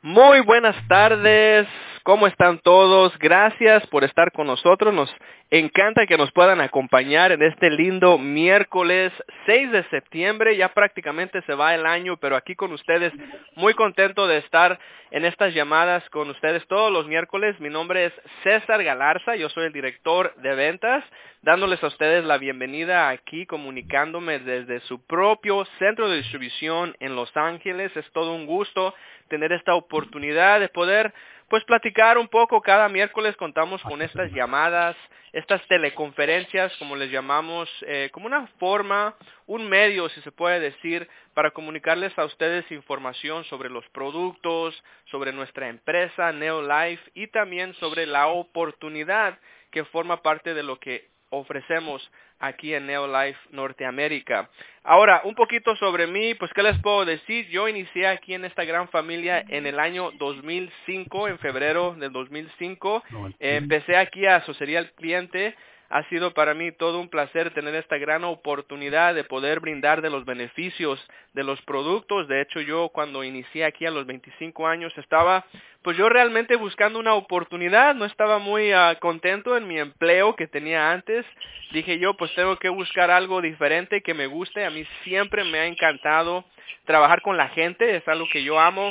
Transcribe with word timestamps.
Muy 0.00 0.38
buenas 0.42 0.76
tardes, 0.86 1.66
¿cómo 2.04 2.28
están 2.28 2.60
todos? 2.60 3.18
Gracias 3.18 3.84
por 3.88 4.04
estar 4.04 4.30
con 4.30 4.46
nosotros. 4.46 4.94
Nos 4.94 5.12
encanta 5.50 6.06
que 6.06 6.16
nos 6.16 6.30
puedan 6.30 6.60
acompañar 6.60 7.32
en 7.32 7.42
este 7.42 7.68
lindo 7.68 8.16
miércoles 8.16 9.12
6 9.46 9.72
de 9.72 9.82
septiembre. 9.88 10.56
Ya 10.56 10.68
prácticamente 10.68 11.42
se 11.42 11.54
va 11.54 11.74
el 11.74 11.84
año, 11.84 12.16
pero 12.16 12.36
aquí 12.36 12.54
con 12.54 12.72
ustedes, 12.72 13.12
muy 13.56 13.74
contento 13.74 14.28
de 14.28 14.38
estar 14.38 14.78
en 15.10 15.24
estas 15.24 15.52
llamadas 15.52 16.08
con 16.10 16.30
ustedes 16.30 16.64
todos 16.68 16.92
los 16.92 17.08
miércoles. 17.08 17.58
Mi 17.58 17.68
nombre 17.68 18.04
es 18.06 18.12
César 18.44 18.84
Galarza, 18.84 19.34
yo 19.34 19.48
soy 19.48 19.64
el 19.66 19.72
director 19.72 20.32
de 20.36 20.54
ventas, 20.54 21.02
dándoles 21.42 21.82
a 21.82 21.88
ustedes 21.88 22.24
la 22.24 22.38
bienvenida 22.38 23.08
aquí, 23.08 23.46
comunicándome 23.46 24.38
desde 24.38 24.78
su 24.80 25.04
propio 25.06 25.64
centro 25.80 26.08
de 26.08 26.18
distribución 26.18 26.94
en 27.00 27.16
Los 27.16 27.36
Ángeles. 27.36 27.96
Es 27.96 28.08
todo 28.12 28.32
un 28.34 28.46
gusto 28.46 28.94
tener 29.28 29.52
esta 29.52 29.74
oportunidad 29.74 30.60
de 30.60 30.68
poder 30.68 31.12
pues 31.48 31.64
platicar 31.64 32.18
un 32.18 32.28
poco. 32.28 32.60
Cada 32.60 32.88
miércoles 32.88 33.36
contamos 33.36 33.82
con 33.82 34.02
estas 34.02 34.30
llamadas, 34.32 34.96
estas 35.32 35.66
teleconferencias, 35.66 36.74
como 36.78 36.96
les 36.96 37.10
llamamos, 37.10 37.68
eh, 37.86 38.10
como 38.12 38.26
una 38.26 38.46
forma, 38.58 39.14
un 39.46 39.68
medio, 39.68 40.08
si 40.10 40.20
se 40.22 40.32
puede 40.32 40.60
decir, 40.60 41.08
para 41.34 41.50
comunicarles 41.50 42.16
a 42.18 42.24
ustedes 42.24 42.70
información 42.70 43.44
sobre 43.44 43.70
los 43.70 43.88
productos, 43.90 44.82
sobre 45.10 45.32
nuestra 45.32 45.68
empresa 45.68 46.32
Neolife 46.32 47.10
y 47.14 47.28
también 47.28 47.74
sobre 47.74 48.06
la 48.06 48.28
oportunidad 48.28 49.38
que 49.70 49.84
forma 49.84 50.22
parte 50.22 50.54
de 50.54 50.62
lo 50.62 50.78
que 50.78 51.08
ofrecemos 51.30 52.10
aquí 52.38 52.74
en 52.74 52.86
Neolife 52.86 53.38
Norteamérica. 53.50 54.48
Ahora, 54.84 55.22
un 55.24 55.34
poquito 55.34 55.74
sobre 55.76 56.06
mí, 56.06 56.34
pues 56.34 56.52
qué 56.54 56.62
les 56.62 56.78
puedo 56.78 57.04
decir. 57.04 57.48
Yo 57.48 57.68
inicié 57.68 58.06
aquí 58.06 58.34
en 58.34 58.44
esta 58.44 58.64
gran 58.64 58.88
familia 58.88 59.44
en 59.48 59.66
el 59.66 59.80
año 59.80 60.10
2005, 60.12 61.28
en 61.28 61.38
febrero 61.38 61.94
del 61.94 62.12
2005. 62.12 63.02
empecé 63.40 63.96
aquí 63.96 64.26
a 64.26 64.36
asocería 64.36 64.78
al 64.78 64.92
cliente 64.92 65.54
ha 65.90 66.02
sido 66.10 66.34
para 66.34 66.52
mí 66.52 66.70
todo 66.70 67.00
un 67.00 67.08
placer 67.08 67.52
tener 67.54 67.74
esta 67.74 67.96
gran 67.96 68.22
oportunidad 68.24 69.14
de 69.14 69.24
poder 69.24 69.60
brindar 69.60 70.02
de 70.02 70.10
los 70.10 70.26
beneficios 70.26 71.00
de 71.32 71.44
los 71.44 71.60
productos. 71.62 72.28
De 72.28 72.42
hecho, 72.42 72.60
yo 72.60 72.90
cuando 72.90 73.24
inicié 73.24 73.64
aquí 73.64 73.86
a 73.86 73.90
los 73.90 74.04
25 74.04 74.66
años 74.66 74.92
estaba, 74.98 75.46
pues 75.82 75.96
yo 75.96 76.10
realmente 76.10 76.56
buscando 76.56 76.98
una 76.98 77.14
oportunidad, 77.14 77.94
no 77.94 78.04
estaba 78.04 78.38
muy 78.38 78.74
uh, 78.74 78.98
contento 79.00 79.56
en 79.56 79.66
mi 79.66 79.78
empleo 79.78 80.36
que 80.36 80.46
tenía 80.46 80.92
antes. 80.92 81.24
Dije 81.72 81.98
yo, 81.98 82.14
pues 82.14 82.34
tengo 82.34 82.56
que 82.56 82.68
buscar 82.68 83.10
algo 83.10 83.40
diferente 83.40 84.02
que 84.02 84.12
me 84.12 84.26
guste. 84.26 84.66
A 84.66 84.70
mí 84.70 84.84
siempre 85.04 85.42
me 85.44 85.58
ha 85.60 85.66
encantado 85.66 86.44
trabajar 86.84 87.22
con 87.22 87.38
la 87.38 87.48
gente, 87.48 87.96
es 87.96 88.06
algo 88.08 88.26
que 88.30 88.42
yo 88.42 88.60
amo, 88.60 88.90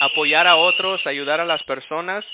apoyar 0.00 0.46
a 0.46 0.54
otros, 0.54 1.04
ayudar 1.04 1.40
a 1.40 1.44
las 1.44 1.64
personas. 1.64 2.24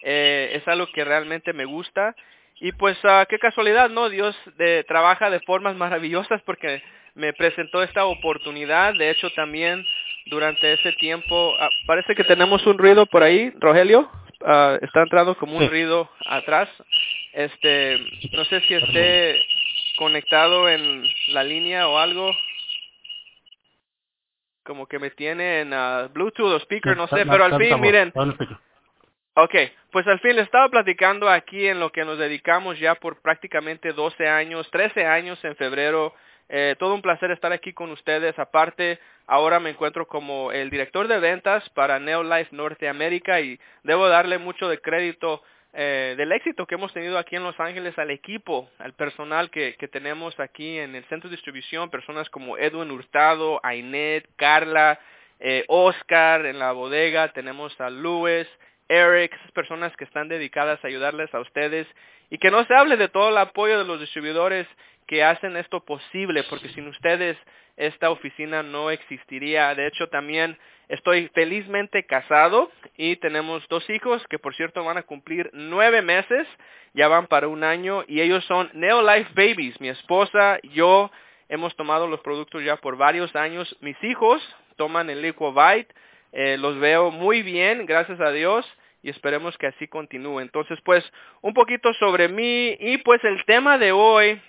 Eh, 0.00 0.52
es 0.54 0.66
algo 0.68 0.86
que 0.92 1.04
realmente 1.04 1.52
me 1.52 1.66
gusta 1.66 2.14
y 2.60 2.72
pues 2.72 2.96
uh, 3.04 3.24
qué 3.28 3.38
casualidad, 3.38 3.88
¿no? 3.88 4.08
Dios 4.08 4.36
de, 4.56 4.84
trabaja 4.84 5.30
de 5.30 5.40
formas 5.40 5.76
maravillosas 5.76 6.42
porque 6.42 6.82
me 7.14 7.32
presentó 7.32 7.82
esta 7.82 8.04
oportunidad. 8.04 8.94
De 8.94 9.10
hecho, 9.10 9.30
también 9.30 9.84
durante 10.26 10.72
ese 10.72 10.92
tiempo, 10.94 11.52
uh, 11.52 11.86
parece 11.86 12.14
que 12.14 12.24
tenemos 12.24 12.66
un 12.66 12.78
ruido 12.78 13.06
por 13.06 13.22
ahí, 13.22 13.52
Rogelio. 13.58 14.10
Uh, 14.40 14.78
está 14.82 15.02
entrando 15.02 15.36
como 15.36 15.56
un 15.56 15.68
ruido 15.68 16.10
atrás. 16.26 16.68
Este, 17.32 17.98
no 18.32 18.44
sé 18.44 18.60
si 18.62 18.74
esté 18.74 19.40
conectado 19.98 20.68
en 20.68 21.04
la 21.28 21.44
línea 21.44 21.88
o 21.88 21.98
algo. 21.98 22.30
Como 24.64 24.86
que 24.86 24.98
me 24.98 25.10
tiene 25.10 25.60
en 25.60 25.70
Bluetooth 26.12 26.52
o 26.52 26.60
speaker, 26.60 26.96
no 26.96 27.06
sé, 27.08 27.24
pero 27.24 27.44
al 27.44 27.56
fin, 27.56 27.80
miren, 27.80 28.12
Ok, 29.40 29.54
pues 29.92 30.04
al 30.08 30.18
fin 30.18 30.34
le 30.34 30.42
estaba 30.42 30.68
platicando 30.68 31.30
aquí 31.30 31.68
en 31.68 31.78
lo 31.78 31.92
que 31.92 32.04
nos 32.04 32.18
dedicamos 32.18 32.76
ya 32.80 32.96
por 32.96 33.22
prácticamente 33.22 33.92
12 33.92 34.26
años, 34.26 34.68
13 34.72 35.06
años 35.06 35.38
en 35.44 35.54
febrero. 35.54 36.12
Eh, 36.48 36.74
todo 36.76 36.92
un 36.92 37.02
placer 37.02 37.30
estar 37.30 37.52
aquí 37.52 37.72
con 37.72 37.92
ustedes. 37.92 38.36
Aparte, 38.36 38.98
ahora 39.28 39.60
me 39.60 39.70
encuentro 39.70 40.08
como 40.08 40.50
el 40.50 40.70
director 40.70 41.06
de 41.06 41.20
ventas 41.20 41.70
para 41.70 42.00
Neolife 42.00 42.56
Norteamérica 42.56 43.40
y 43.40 43.60
debo 43.84 44.08
darle 44.08 44.38
mucho 44.38 44.68
de 44.68 44.80
crédito 44.80 45.40
eh, 45.72 46.16
del 46.18 46.32
éxito 46.32 46.66
que 46.66 46.74
hemos 46.74 46.92
tenido 46.92 47.16
aquí 47.16 47.36
en 47.36 47.44
Los 47.44 47.60
Ángeles 47.60 47.96
al 47.96 48.10
equipo, 48.10 48.68
al 48.80 48.94
personal 48.94 49.52
que, 49.52 49.76
tenemos 49.92 50.40
aquí 50.40 50.78
en 50.78 50.96
el 50.96 51.04
centro 51.04 51.30
de 51.30 51.36
distribución, 51.36 51.90
personas 51.90 52.28
como 52.28 52.58
Edwin 52.58 52.90
Hurtado, 52.90 53.60
Ainet, 53.62 54.28
Carla, 54.34 54.98
eh, 55.38 55.64
Oscar 55.68 56.44
en 56.44 56.58
la 56.58 56.72
bodega, 56.72 57.32
tenemos 57.32 57.80
a 57.80 57.88
Luis, 57.88 58.48
Eric, 58.88 59.34
esas 59.34 59.52
personas 59.52 59.94
que 59.96 60.04
están 60.04 60.28
dedicadas 60.28 60.82
a 60.82 60.88
ayudarles 60.88 61.32
a 61.34 61.40
ustedes 61.40 61.86
y 62.30 62.38
que 62.38 62.50
no 62.50 62.64
se 62.64 62.74
hable 62.74 62.96
de 62.96 63.08
todo 63.08 63.28
el 63.28 63.38
apoyo 63.38 63.78
de 63.78 63.84
los 63.84 64.00
distribuidores 64.00 64.66
que 65.06 65.24
hacen 65.24 65.56
esto 65.56 65.84
posible, 65.84 66.44
porque 66.44 66.68
sin 66.70 66.86
ustedes 66.88 67.36
esta 67.76 68.10
oficina 68.10 68.62
no 68.62 68.90
existiría. 68.90 69.74
De 69.74 69.86
hecho, 69.86 70.08
también 70.08 70.58
estoy 70.88 71.30
felizmente 71.34 72.04
casado 72.04 72.70
y 72.96 73.16
tenemos 73.16 73.66
dos 73.68 73.88
hijos 73.88 74.22
que 74.28 74.38
por 74.38 74.54
cierto 74.54 74.84
van 74.84 74.98
a 74.98 75.02
cumplir 75.02 75.50
nueve 75.52 76.02
meses, 76.02 76.46
ya 76.94 77.08
van 77.08 77.26
para 77.26 77.48
un 77.48 77.64
año 77.64 78.04
y 78.06 78.20
ellos 78.20 78.44
son 78.44 78.70
Neolife 78.74 79.32
Babies. 79.34 79.80
Mi 79.80 79.88
esposa, 79.88 80.58
yo 80.62 81.10
hemos 81.48 81.74
tomado 81.76 82.06
los 82.06 82.20
productos 82.20 82.62
ya 82.62 82.76
por 82.76 82.96
varios 82.96 83.34
años. 83.36 83.74
Mis 83.80 84.02
hijos 84.02 84.42
toman 84.76 85.08
el 85.08 85.22
Liquovite 85.22 85.94
eh, 86.32 86.56
los 86.58 86.78
veo 86.78 87.10
muy 87.10 87.42
bien, 87.42 87.86
gracias 87.86 88.20
a 88.20 88.30
Dios, 88.30 88.66
y 89.02 89.10
esperemos 89.10 89.56
que 89.58 89.66
así 89.66 89.88
continúe. 89.88 90.40
Entonces, 90.40 90.78
pues, 90.84 91.04
un 91.40 91.54
poquito 91.54 91.92
sobre 91.94 92.28
mí 92.28 92.76
y 92.80 92.98
pues 92.98 93.22
el 93.24 93.44
tema 93.44 93.78
de 93.78 93.92
hoy, 93.92 94.40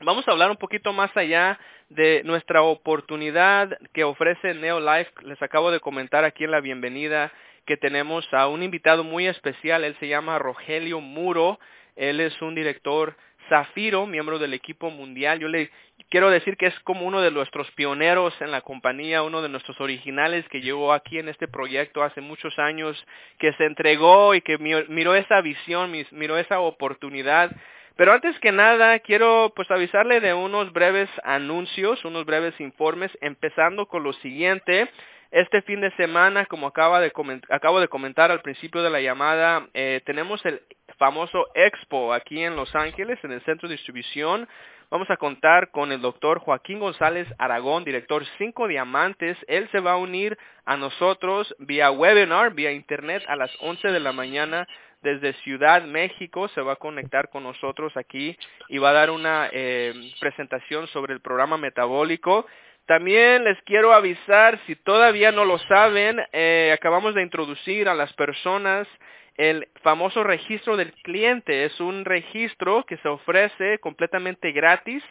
vamos 0.00 0.26
a 0.26 0.32
hablar 0.32 0.50
un 0.50 0.56
poquito 0.56 0.92
más 0.92 1.14
allá 1.16 1.58
de 1.88 2.22
nuestra 2.24 2.62
oportunidad 2.62 3.78
que 3.92 4.04
ofrece 4.04 4.54
Neolife. 4.54 5.12
Les 5.22 5.40
acabo 5.42 5.70
de 5.70 5.80
comentar 5.80 6.24
aquí 6.24 6.44
en 6.44 6.50
la 6.50 6.60
bienvenida 6.60 7.32
que 7.64 7.76
tenemos 7.76 8.26
a 8.32 8.48
un 8.48 8.62
invitado 8.62 9.04
muy 9.04 9.26
especial. 9.26 9.84
Él 9.84 9.96
se 10.00 10.08
llama 10.08 10.38
Rogelio 10.38 11.00
Muro. 11.00 11.58
Él 11.96 12.20
es 12.20 12.40
un 12.42 12.54
director 12.54 13.16
Zafiro, 13.48 14.06
miembro 14.06 14.38
del 14.38 14.54
equipo 14.54 14.90
mundial. 14.90 15.38
Yo 15.38 15.48
le 15.48 15.70
quiero 16.10 16.30
decir 16.30 16.56
que 16.56 16.66
es 16.66 16.80
como 16.80 17.06
uno 17.06 17.20
de 17.20 17.30
nuestros 17.30 17.70
pioneros 17.72 18.34
en 18.40 18.50
la 18.50 18.60
compañía, 18.60 19.22
uno 19.22 19.42
de 19.42 19.48
nuestros 19.48 19.80
originales 19.80 20.48
que 20.48 20.60
llegó 20.60 20.92
aquí 20.92 21.18
en 21.18 21.28
este 21.28 21.48
proyecto 21.48 22.02
hace 22.02 22.20
muchos 22.20 22.58
años, 22.58 22.96
que 23.38 23.52
se 23.54 23.64
entregó 23.64 24.34
y 24.34 24.40
que 24.40 24.58
miró 24.58 25.14
esa 25.14 25.40
visión, 25.40 25.92
miró 26.12 26.38
esa 26.38 26.60
oportunidad. 26.60 27.50
Pero 27.96 28.12
antes 28.12 28.38
que 28.40 28.52
nada, 28.52 28.98
quiero 28.98 29.52
pues 29.56 29.70
avisarle 29.70 30.20
de 30.20 30.34
unos 30.34 30.72
breves 30.72 31.08
anuncios, 31.24 32.04
unos 32.04 32.26
breves 32.26 32.58
informes, 32.60 33.10
empezando 33.22 33.86
con 33.86 34.02
lo 34.02 34.12
siguiente. 34.14 34.90
Este 35.30 35.62
fin 35.62 35.80
de 35.80 35.90
semana, 35.92 36.46
como 36.46 36.66
acaba 36.66 37.00
de 37.00 37.12
acabo 37.50 37.80
de 37.80 37.88
comentar 37.88 38.30
al 38.30 38.42
principio 38.42 38.82
de 38.82 38.90
la 38.90 39.00
llamada, 39.00 39.66
eh, 39.74 40.02
tenemos 40.04 40.44
el 40.44 40.60
famoso 40.98 41.48
Expo 41.54 42.12
aquí 42.12 42.42
en 42.42 42.56
Los 42.56 42.74
Ángeles, 42.74 43.18
en 43.22 43.32
el 43.32 43.42
centro 43.42 43.68
de 43.68 43.74
distribución. 43.74 44.48
Vamos 44.90 45.10
a 45.10 45.16
contar 45.16 45.70
con 45.70 45.90
el 45.90 46.00
doctor 46.00 46.38
Joaquín 46.38 46.78
González 46.78 47.26
Aragón, 47.38 47.84
director 47.84 48.24
5 48.38 48.68
Diamantes. 48.68 49.36
Él 49.48 49.68
se 49.72 49.80
va 49.80 49.92
a 49.92 49.96
unir 49.96 50.38
a 50.64 50.76
nosotros 50.76 51.54
vía 51.58 51.90
webinar, 51.90 52.54
vía 52.54 52.70
internet 52.70 53.24
a 53.26 53.34
las 53.34 53.50
11 53.60 53.88
de 53.88 54.00
la 54.00 54.12
mañana 54.12 54.68
desde 55.02 55.32
Ciudad 55.42 55.82
México. 55.82 56.48
Se 56.48 56.60
va 56.60 56.74
a 56.74 56.76
conectar 56.76 57.30
con 57.30 57.42
nosotros 57.42 57.96
aquí 57.96 58.36
y 58.68 58.78
va 58.78 58.90
a 58.90 58.94
dar 58.94 59.10
una 59.10 59.48
eh, 59.52 59.92
presentación 60.20 60.86
sobre 60.88 61.14
el 61.14 61.20
programa 61.20 61.58
metabólico. 61.58 62.46
También 62.86 63.42
les 63.42 63.60
quiero 63.62 63.92
avisar, 63.92 64.60
si 64.66 64.76
todavía 64.76 65.32
no 65.32 65.44
lo 65.44 65.58
saben, 65.58 66.22
eh, 66.32 66.70
acabamos 66.72 67.16
de 67.16 67.22
introducir 67.22 67.88
a 67.88 67.94
las 67.94 68.12
personas 68.12 68.86
el 69.36 69.68
famoso 69.82 70.24
registro 70.24 70.76
del 70.76 70.92
cliente. 71.02 71.64
Es 71.64 71.80
un 71.80 72.04
registro 72.04 72.84
que 72.84 72.96
se 72.98 73.08
ofrece 73.08 73.78
completamente 73.78 74.52
gratis 74.52 75.02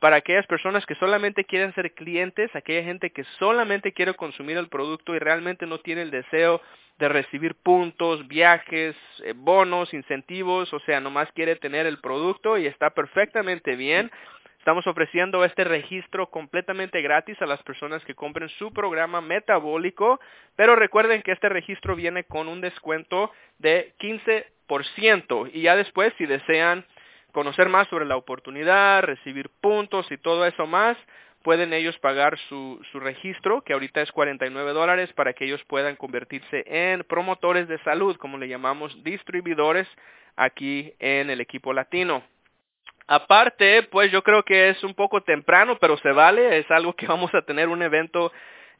para 0.00 0.16
aquellas 0.16 0.46
personas 0.46 0.86
que 0.86 0.94
solamente 0.94 1.44
quieren 1.44 1.74
ser 1.74 1.92
clientes, 1.92 2.54
aquella 2.54 2.84
gente 2.84 3.10
que 3.10 3.24
solamente 3.38 3.92
quiere 3.92 4.14
consumir 4.14 4.56
el 4.56 4.68
producto 4.68 5.14
y 5.14 5.18
realmente 5.18 5.66
no 5.66 5.78
tiene 5.78 6.02
el 6.02 6.10
deseo 6.10 6.60
de 6.98 7.08
recibir 7.08 7.54
puntos, 7.54 8.26
viajes, 8.26 8.96
eh, 9.24 9.32
bonos, 9.34 9.94
incentivos, 9.94 10.72
o 10.72 10.80
sea, 10.80 11.00
nomás 11.00 11.30
quiere 11.32 11.56
tener 11.56 11.86
el 11.86 11.98
producto 11.98 12.58
y 12.58 12.66
está 12.66 12.90
perfectamente 12.90 13.76
bien. 13.76 14.10
Estamos 14.68 14.86
ofreciendo 14.86 15.46
este 15.46 15.64
registro 15.64 16.28
completamente 16.28 17.00
gratis 17.00 17.40
a 17.40 17.46
las 17.46 17.62
personas 17.62 18.04
que 18.04 18.14
compren 18.14 18.50
su 18.50 18.70
programa 18.70 19.22
metabólico, 19.22 20.20
pero 20.56 20.76
recuerden 20.76 21.22
que 21.22 21.32
este 21.32 21.48
registro 21.48 21.96
viene 21.96 22.24
con 22.24 22.48
un 22.48 22.60
descuento 22.60 23.32
de 23.56 23.94
15% 23.98 25.50
y 25.54 25.62
ya 25.62 25.74
después 25.74 26.12
si 26.18 26.26
desean 26.26 26.84
conocer 27.32 27.70
más 27.70 27.88
sobre 27.88 28.04
la 28.04 28.18
oportunidad, 28.18 29.04
recibir 29.04 29.48
puntos 29.62 30.12
y 30.12 30.18
todo 30.18 30.44
eso 30.44 30.66
más, 30.66 30.98
pueden 31.42 31.72
ellos 31.72 31.98
pagar 32.00 32.36
su, 32.50 32.78
su 32.92 33.00
registro, 33.00 33.62
que 33.62 33.72
ahorita 33.72 34.02
es 34.02 34.12
49 34.12 34.74
dólares, 34.74 35.10
para 35.14 35.32
que 35.32 35.46
ellos 35.46 35.64
puedan 35.64 35.96
convertirse 35.96 36.64
en 36.66 37.04
promotores 37.04 37.68
de 37.68 37.78
salud, 37.84 38.18
como 38.18 38.36
le 38.36 38.48
llamamos 38.48 39.02
distribuidores 39.02 39.88
aquí 40.36 40.92
en 40.98 41.30
el 41.30 41.40
equipo 41.40 41.72
latino. 41.72 42.22
Aparte, 43.08 43.84
pues 43.84 44.12
yo 44.12 44.22
creo 44.22 44.42
que 44.44 44.68
es 44.68 44.84
un 44.84 44.92
poco 44.92 45.22
temprano, 45.22 45.78
pero 45.80 45.96
se 45.96 46.12
vale, 46.12 46.58
es 46.58 46.70
algo 46.70 46.92
que 46.92 47.06
vamos 47.06 47.34
a 47.34 47.40
tener 47.40 47.68
un 47.68 47.82
evento 47.82 48.30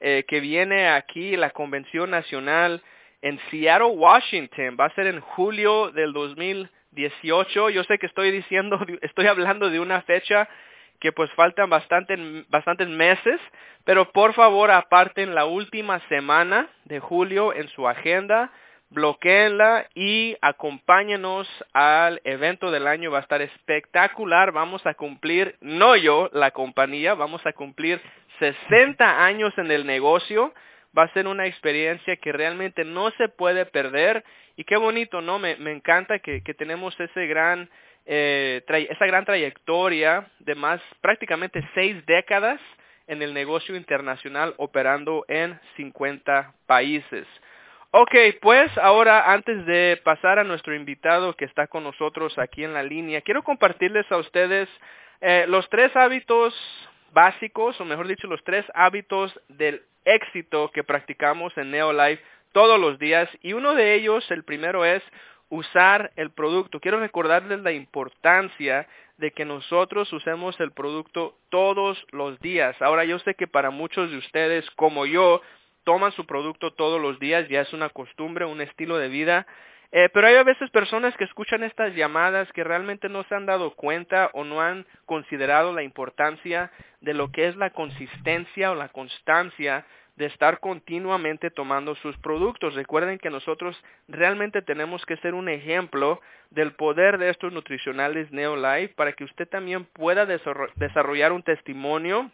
eh, 0.00 0.25
que 0.28 0.40
viene 0.40 0.88
aquí, 0.90 1.34
la 1.34 1.48
Convención 1.50 2.10
Nacional 2.10 2.82
en 3.22 3.40
Seattle, 3.50 3.88
Washington, 3.88 4.76
va 4.78 4.84
a 4.84 4.94
ser 4.94 5.06
en 5.06 5.20
julio 5.20 5.90
del 5.92 6.12
2018. 6.12 7.70
Yo 7.70 7.82
sé 7.84 7.98
que 7.98 8.04
estoy 8.04 8.30
diciendo, 8.30 8.78
estoy 9.00 9.26
hablando 9.28 9.70
de 9.70 9.80
una 9.80 10.02
fecha 10.02 10.46
que 11.00 11.10
pues 11.10 11.30
faltan 11.32 11.70
bastante, 11.70 12.16
bastantes 12.50 12.88
meses, 12.88 13.40
pero 13.84 14.12
por 14.12 14.34
favor 14.34 14.70
aparten 14.70 15.34
la 15.34 15.46
última 15.46 16.00
semana 16.08 16.69
de 16.84 17.00
julio 17.00 17.54
en 17.54 17.69
su 17.69 17.88
agenda, 17.88 18.52
bloqueenla 18.90 19.87
y 19.94 20.37
acompáñenos 20.40 21.49
al 21.73 22.20
evento 22.25 22.70
del 22.70 22.87
año. 22.87 23.11
Va 23.11 23.19
a 23.19 23.23
estar 23.23 23.43
espectacular. 23.43 24.52
Vamos 24.52 24.87
a 24.87 24.94
cumplir, 24.94 25.56
no 25.61 25.96
yo, 25.96 26.31
la 26.32 26.50
compañía, 26.50 27.14
vamos 27.14 27.44
a 27.46 27.52
cumplir 27.52 28.00
60 28.38 29.25
años 29.25 29.52
en 29.58 29.70
el 29.70 29.87
negocio. 29.87 30.52
Va 30.96 31.05
a 31.05 31.12
ser 31.12 31.26
una 31.26 31.46
experiencia 31.46 32.17
que 32.17 32.32
realmente 32.32 32.85
no 32.85 33.11
se 33.12 33.29
puede 33.29 33.67
perder. 33.67 34.25
Y 34.56 34.64
qué 34.64 34.76
bonito, 34.76 35.20
¿no? 35.20 35.38
Me, 35.38 35.56
me 35.56 35.70
encanta 35.70 36.19
que, 36.19 36.43
que 36.43 36.55
tenemos 36.55 36.99
ese 36.99 37.26
gran 37.26 37.69
eh, 38.11 38.62
esa 38.88 39.06
gran 39.06 39.26
trayectoria 39.26 40.26
de 40.38 40.55
más 40.55 40.81
prácticamente 41.02 41.62
seis 41.75 41.94
décadas 42.06 42.58
en 43.06 43.20
el 43.20 43.35
negocio 43.35 43.76
internacional 43.76 44.55
operando 44.56 45.26
en 45.29 45.61
50 45.76 46.55
países. 46.67 47.26
Ok, 47.90 48.14
pues 48.43 48.70
ahora 48.76 49.32
antes 49.32 49.64
de 49.64 49.99
pasar 50.05 50.38
a 50.38 50.44
nuestro 50.44 50.75
invitado 50.75 51.32
que 51.35 51.46
está 51.46 51.69
con 51.69 51.85
nosotros 51.85 52.38
aquí 52.38 52.62
en 52.62 52.75
la 52.75 52.82
línea, 52.82 53.23
quiero 53.23 53.43
compartirles 53.43 54.05
a 54.12 54.19
ustedes 54.19 54.69
eh, 55.23 55.46
los 55.49 55.67
tres 55.70 55.96
hábitos 55.96 56.55
básicos, 57.12 57.81
o 57.81 57.87
mejor 57.87 58.06
dicho, 58.06 58.26
los 58.26 58.44
tres 58.44 58.67
hábitos 58.75 59.32
del 59.49 59.82
éxito 60.05 60.70
que 60.70 60.85
practicamos 60.85 61.56
en 61.56 61.70
Neolife 61.70 62.23
todos 62.52 62.79
los 62.79 62.99
días. 62.99 63.26
Y 63.40 63.55
uno 63.55 63.75
de 63.75 63.94
ellos, 63.94 64.31
el 64.31 64.44
primero 64.44 64.85
es 64.85 65.02
usar 65.49 66.12
el 66.17 66.31
producto. 66.31 66.81
Quiero 66.81 67.00
recordarles 67.00 67.61
la 67.61 67.73
importancia 67.73 68.87
de 69.17 69.31
que 69.32 69.46
nosotros 69.46 70.12
usemos 70.12 70.61
el 70.61 70.73
producto 70.73 71.38
todos 71.49 72.05
los 72.12 72.38
días. 72.40 72.81
Ahora 72.82 73.05
yo 73.05 73.19
sé 73.20 73.35
que 73.35 73.46
para 73.46 73.70
muchos 73.70 74.11
de 74.11 74.19
ustedes, 74.19 74.70
como 74.73 75.06
yo, 75.06 75.40
toman 75.88 76.12
su 76.12 76.26
producto 76.26 76.75
todos 76.75 77.00
los 77.00 77.19
días, 77.19 77.49
ya 77.49 77.62
es 77.62 77.73
una 77.73 77.88
costumbre, 77.88 78.44
un 78.44 78.61
estilo 78.61 78.99
de 78.99 79.08
vida. 79.08 79.46
Eh, 79.90 80.11
pero 80.12 80.26
hay 80.26 80.35
a 80.35 80.43
veces 80.43 80.69
personas 80.69 81.17
que 81.17 81.25
escuchan 81.25 81.64
estas 81.64 81.94
llamadas 81.94 82.46
que 82.52 82.62
realmente 82.62 83.08
no 83.08 83.23
se 83.23 83.35
han 83.35 83.46
dado 83.46 83.75
cuenta 83.75 84.29
o 84.35 84.44
no 84.44 84.61
han 84.61 84.85
considerado 85.06 85.73
la 85.73 85.82
importancia 85.82 86.70
de 87.00 87.14
lo 87.14 87.32
que 87.32 87.49
es 87.49 87.56
la 87.56 87.70
consistencia 87.70 88.70
o 88.70 88.75
la 88.75 88.90
constancia 88.90 89.87
de 90.17 90.26
estar 90.26 90.61
continuamente 90.61 91.50
tomando 91.50 91.94
sus 91.94 92.19
productos. 92.19 92.75
Recuerden 92.75 93.19
que 93.19 93.31
nosotros 93.31 93.82
realmente 94.08 94.61
tenemos 94.61 95.06
que 95.06 95.17
ser 95.17 95.32
un 95.32 95.49
ejemplo 95.49 96.20
del 96.50 96.73
poder 96.73 97.17
de 97.17 97.31
estos 97.31 97.50
nutricionales 97.50 98.31
Neolife 98.31 98.93
para 98.94 99.14
que 99.14 99.25
usted 99.25 99.49
también 99.49 99.87
pueda 99.87 100.26
desarrollar 100.26 101.32
un 101.32 101.43
testimonio, 101.43 102.31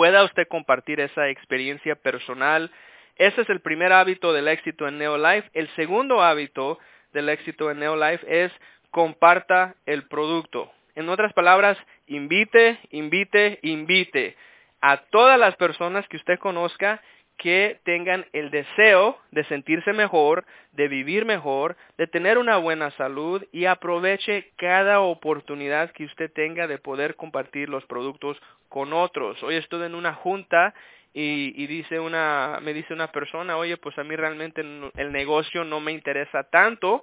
pueda 0.00 0.24
usted 0.24 0.48
compartir 0.48 0.98
esa 0.98 1.28
experiencia 1.28 1.94
personal. 1.94 2.70
Ese 3.16 3.42
es 3.42 3.50
el 3.50 3.60
primer 3.60 3.92
hábito 3.92 4.32
del 4.32 4.48
éxito 4.48 4.88
en 4.88 4.96
Neolife. 4.96 5.50
El 5.52 5.68
segundo 5.76 6.22
hábito 6.22 6.78
del 7.12 7.28
éxito 7.28 7.70
en 7.70 7.80
Neolife 7.80 8.44
es 8.44 8.50
comparta 8.90 9.74
el 9.84 10.08
producto. 10.08 10.72
En 10.94 11.10
otras 11.10 11.34
palabras, 11.34 11.76
invite, 12.06 12.78
invite, 12.92 13.58
invite 13.60 14.38
a 14.80 14.96
todas 15.10 15.38
las 15.38 15.54
personas 15.56 16.08
que 16.08 16.16
usted 16.16 16.38
conozca 16.38 17.02
que 17.40 17.80
tengan 17.84 18.26
el 18.34 18.50
deseo 18.50 19.18
de 19.30 19.44
sentirse 19.44 19.94
mejor, 19.94 20.44
de 20.72 20.88
vivir 20.88 21.24
mejor, 21.24 21.74
de 21.96 22.06
tener 22.06 22.36
una 22.36 22.58
buena 22.58 22.90
salud 22.92 23.42
y 23.50 23.64
aproveche 23.64 24.52
cada 24.56 25.00
oportunidad 25.00 25.90
que 25.92 26.04
usted 26.04 26.30
tenga 26.30 26.66
de 26.66 26.76
poder 26.76 27.16
compartir 27.16 27.70
los 27.70 27.86
productos 27.86 28.36
con 28.68 28.92
otros. 28.92 29.42
Hoy 29.42 29.54
estoy 29.54 29.86
en 29.86 29.94
una 29.94 30.12
junta 30.12 30.74
y, 31.14 31.66
dice 31.66 31.98
una, 31.98 32.58
me 32.60 32.74
dice 32.74 32.92
una 32.92 33.10
persona, 33.10 33.56
oye, 33.56 33.78
pues 33.78 33.98
a 33.98 34.04
mí 34.04 34.14
realmente 34.14 34.60
el 34.60 35.10
negocio 35.10 35.64
no 35.64 35.80
me 35.80 35.92
interesa 35.92 36.44
tanto, 36.44 37.02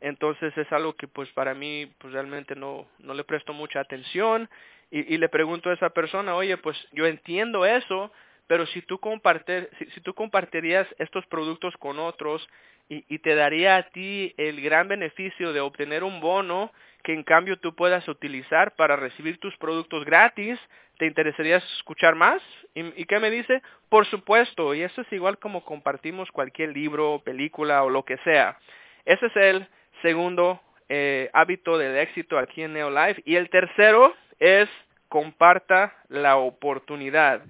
entonces 0.00 0.56
es 0.58 0.70
algo 0.70 0.92
que 0.96 1.08
pues 1.08 1.30
para 1.30 1.54
mí 1.54 1.90
pues 1.98 2.12
realmente 2.12 2.54
no, 2.54 2.86
no 2.98 3.14
le 3.14 3.24
presto 3.24 3.54
mucha 3.54 3.80
atención 3.80 4.50
y, 4.90 5.18
le 5.18 5.28
pregunto 5.28 5.68
a 5.68 5.74
esa 5.74 5.90
persona, 5.90 6.34
oye, 6.34 6.56
pues 6.56 6.76
yo 6.92 7.04
entiendo 7.06 7.66
eso, 7.66 8.10
pero 8.48 8.66
si 8.66 8.82
tú, 8.82 8.98
compartir, 8.98 9.70
si, 9.78 10.00
tú 10.00 10.14
compartirías 10.14 10.88
estos 10.98 11.24
productos 11.26 11.76
con 11.76 12.00
otros 12.00 12.48
y, 12.88 13.18
te 13.18 13.34
daría 13.34 13.76
a 13.76 13.82
ti 13.90 14.34
el 14.38 14.60
gran 14.62 14.88
beneficio 14.88 15.52
de 15.52 15.60
obtener 15.60 16.02
un 16.02 16.20
bono 16.20 16.72
que 17.04 17.12
en 17.12 17.22
cambio 17.22 17.58
tú 17.58 17.74
puedas 17.74 18.08
utilizar 18.08 18.74
para 18.76 18.96
recibir 18.96 19.38
tus 19.38 19.56
productos 19.58 20.04
gratis, 20.04 20.58
¿te 20.98 21.06
interesaría 21.06 21.58
escuchar 21.58 22.14
más? 22.14 22.42
¿Y, 22.74 23.02
y 23.02 23.04
qué 23.04 23.20
me 23.20 23.30
dice? 23.30 23.62
Por 23.90 24.06
supuesto, 24.06 24.74
y 24.74 24.82
eso 24.82 25.02
es 25.02 25.12
igual 25.12 25.38
como 25.38 25.64
compartimos 25.64 26.30
cualquier 26.32 26.70
libro, 26.70 27.22
película 27.24 27.84
o 27.84 27.90
lo 27.90 28.04
que 28.04 28.16
sea. 28.24 28.58
Ese 29.04 29.26
es 29.26 29.36
el 29.36 29.68
segundo 30.02 30.60
eh, 30.88 31.28
hábito 31.34 31.76
del 31.76 31.98
éxito 31.98 32.38
aquí 32.38 32.62
en 32.62 32.72
Neolife. 32.72 33.22
Y 33.26 33.36
el 33.36 33.50
tercero 33.50 34.14
es 34.38 34.68
comparta 35.08 35.94
la 36.08 36.36
oportunidad. 36.36 37.42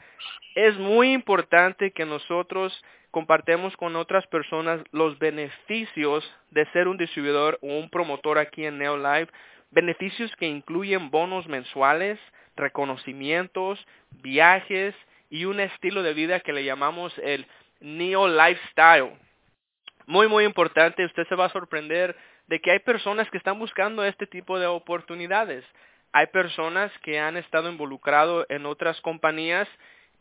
Es 0.54 0.76
muy 0.76 1.12
importante 1.12 1.92
que 1.92 2.04
nosotros 2.04 2.84
compartemos 3.10 3.76
con 3.76 3.96
otras 3.96 4.26
personas 4.26 4.80
los 4.92 5.18
beneficios 5.18 6.30
de 6.50 6.66
ser 6.72 6.88
un 6.88 6.96
distribuidor 6.96 7.58
o 7.62 7.66
un 7.78 7.90
promotor 7.90 8.38
aquí 8.38 8.64
en 8.64 8.78
Neolife, 8.78 9.32
beneficios 9.70 10.34
que 10.36 10.46
incluyen 10.46 11.10
bonos 11.10 11.46
mensuales, 11.46 12.18
reconocimientos, 12.56 13.84
viajes 14.22 14.94
y 15.30 15.44
un 15.44 15.60
estilo 15.60 16.02
de 16.02 16.14
vida 16.14 16.40
que 16.40 16.52
le 16.52 16.64
llamamos 16.64 17.16
el 17.18 17.46
Neo 17.80 18.28
Lifestyle. 18.28 19.12
Muy, 20.06 20.26
muy 20.26 20.44
importante, 20.44 21.04
usted 21.04 21.26
se 21.28 21.34
va 21.34 21.46
a 21.46 21.50
sorprender 21.50 22.16
de 22.46 22.60
que 22.60 22.70
hay 22.70 22.78
personas 22.78 23.30
que 23.30 23.36
están 23.36 23.58
buscando 23.58 24.04
este 24.04 24.26
tipo 24.26 24.58
de 24.58 24.66
oportunidades. 24.66 25.64
Hay 26.12 26.28
personas 26.28 26.90
que 27.02 27.18
han 27.18 27.36
estado 27.36 27.70
involucrados 27.70 28.46
en 28.48 28.64
otras 28.64 29.00
compañías 29.02 29.68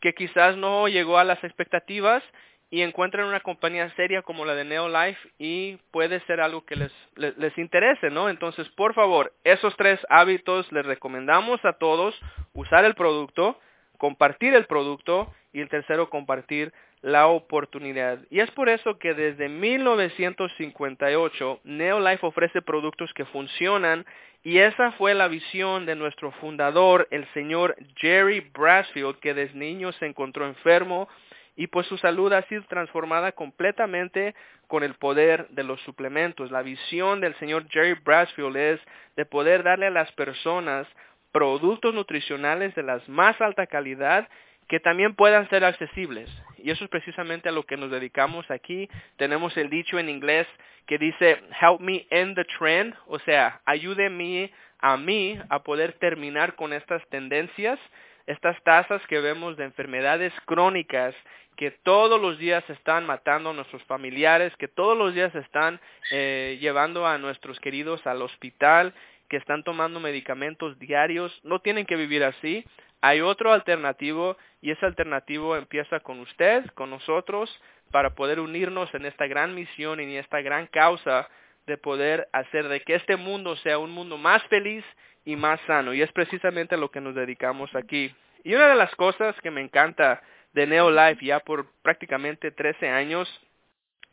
que 0.00 0.14
quizás 0.14 0.56
no 0.56 0.88
llegó 0.88 1.18
a 1.18 1.24
las 1.24 1.42
expectativas 1.44 2.22
y 2.70 2.82
encuentran 2.82 3.26
una 3.26 3.40
compañía 3.40 3.90
seria 3.96 4.22
como 4.22 4.44
la 4.44 4.54
de 4.54 4.64
Neolife 4.64 5.28
y 5.38 5.76
puede 5.90 6.20
ser 6.26 6.40
algo 6.40 6.64
que 6.64 6.76
les, 6.76 6.92
les, 7.16 7.36
les, 7.38 7.56
interese, 7.56 8.10
¿no? 8.10 8.28
Entonces, 8.28 8.68
por 8.70 8.94
favor, 8.94 9.32
esos 9.44 9.74
tres 9.76 9.98
hábitos 10.10 10.70
les 10.72 10.84
recomendamos 10.84 11.64
a 11.64 11.74
todos 11.74 12.14
usar 12.52 12.84
el 12.84 12.94
producto, 12.94 13.58
compartir 13.96 14.54
el 14.54 14.66
producto 14.66 15.32
y 15.52 15.60
el 15.60 15.68
tercero, 15.70 16.10
compartir 16.10 16.72
la 17.02 17.28
oportunidad. 17.28 18.18
Y 18.30 18.40
es 18.40 18.50
por 18.52 18.68
eso 18.68 18.98
que 18.98 19.14
desde 19.14 19.48
1958 19.48 21.60
Neolife 21.64 22.26
ofrece 22.26 22.62
productos 22.62 23.12
que 23.14 23.24
funcionan 23.26 24.04
y 24.42 24.58
esa 24.58 24.92
fue 24.92 25.14
la 25.14 25.28
visión 25.28 25.86
de 25.86 25.94
nuestro 25.94 26.32
fundador, 26.32 27.06
el 27.10 27.26
señor 27.34 27.76
Jerry 27.96 28.40
Brasfield, 28.52 29.18
que 29.18 29.34
desde 29.34 29.58
niño 29.58 29.92
se 29.92 30.06
encontró 30.06 30.46
enfermo 30.46 31.08
y 31.56 31.66
pues 31.66 31.86
su 31.88 31.98
salud 31.98 32.32
ha 32.32 32.42
sido 32.42 32.62
transformada 32.64 33.32
completamente 33.32 34.34
con 34.68 34.84
el 34.84 34.94
poder 34.94 35.48
de 35.48 35.64
los 35.64 35.80
suplementos. 35.80 36.52
La 36.52 36.62
visión 36.62 37.20
del 37.20 37.34
señor 37.36 37.68
Jerry 37.68 37.94
Brasfield 37.94 38.56
es 38.56 38.80
de 39.16 39.26
poder 39.26 39.64
darle 39.64 39.86
a 39.86 39.90
las 39.90 40.12
personas 40.12 40.86
productos 41.32 41.92
nutricionales 41.94 42.74
de 42.76 42.84
la 42.84 43.02
más 43.08 43.40
alta 43.40 43.66
calidad 43.66 44.28
que 44.68 44.78
también 44.78 45.14
puedan 45.14 45.48
ser 45.50 45.64
accesibles. 45.64 46.30
Y 46.62 46.70
eso 46.70 46.84
es 46.84 46.90
precisamente 46.90 47.48
a 47.48 47.52
lo 47.52 47.64
que 47.64 47.76
nos 47.76 47.90
dedicamos 47.90 48.50
aquí. 48.50 48.88
Tenemos 49.16 49.56
el 49.56 49.70
dicho 49.70 49.98
en 49.98 50.08
inglés 50.08 50.46
que 50.86 50.98
dice, 50.98 51.42
help 51.60 51.80
me 51.80 52.06
end 52.10 52.34
the 52.34 52.44
trend, 52.44 52.94
o 53.06 53.18
sea, 53.20 53.60
ayúdeme 53.66 54.50
a 54.80 54.96
mí 54.96 55.38
a 55.50 55.62
poder 55.62 55.92
terminar 55.94 56.54
con 56.54 56.72
estas 56.72 57.06
tendencias, 57.08 57.78
estas 58.26 58.62
tasas 58.62 59.00
que 59.06 59.20
vemos 59.20 59.56
de 59.56 59.64
enfermedades 59.64 60.32
crónicas 60.46 61.14
que 61.58 61.72
todos 61.72 62.20
los 62.20 62.38
días 62.38 62.62
están 62.70 63.04
matando 63.04 63.50
a 63.50 63.52
nuestros 63.52 63.82
familiares, 63.82 64.54
que 64.58 64.68
todos 64.68 64.96
los 64.96 65.12
días 65.12 65.34
están 65.34 65.80
eh, 66.12 66.56
llevando 66.60 67.04
a 67.04 67.18
nuestros 67.18 67.58
queridos 67.58 68.06
al 68.06 68.22
hospital, 68.22 68.94
que 69.28 69.38
están 69.38 69.64
tomando 69.64 69.98
medicamentos 69.98 70.78
diarios, 70.78 71.36
no 71.42 71.58
tienen 71.58 71.84
que 71.84 71.96
vivir 71.96 72.22
así. 72.22 72.64
Hay 73.00 73.20
otro 73.20 73.52
alternativo 73.52 74.36
y 74.60 74.70
ese 74.70 74.86
alternativo 74.86 75.56
empieza 75.56 76.00
con 76.00 76.20
usted, 76.20 76.66
con 76.74 76.90
nosotros, 76.90 77.50
para 77.90 78.14
poder 78.14 78.40
unirnos 78.40 78.92
en 78.94 79.06
esta 79.06 79.26
gran 79.26 79.54
misión 79.54 80.00
y 80.00 80.04
en 80.04 80.10
esta 80.18 80.40
gran 80.40 80.66
causa 80.66 81.28
de 81.66 81.76
poder 81.76 82.28
hacer 82.32 82.68
de 82.68 82.80
que 82.80 82.94
este 82.94 83.16
mundo 83.16 83.56
sea 83.56 83.78
un 83.78 83.90
mundo 83.90 84.18
más 84.18 84.42
feliz 84.44 84.84
y 85.24 85.36
más 85.36 85.60
sano. 85.66 85.94
Y 85.94 86.02
es 86.02 86.10
precisamente 86.12 86.74
a 86.74 86.78
lo 86.78 86.90
que 86.90 87.00
nos 87.00 87.14
dedicamos 87.14 87.74
aquí. 87.74 88.14
Y 88.42 88.54
una 88.54 88.68
de 88.68 88.74
las 88.74 88.94
cosas 88.96 89.38
que 89.42 89.50
me 89.50 89.60
encanta 89.60 90.22
de 90.52 90.66
Neolife 90.66 91.24
ya 91.24 91.40
por 91.40 91.66
prácticamente 91.82 92.50
13 92.50 92.88
años 92.88 93.28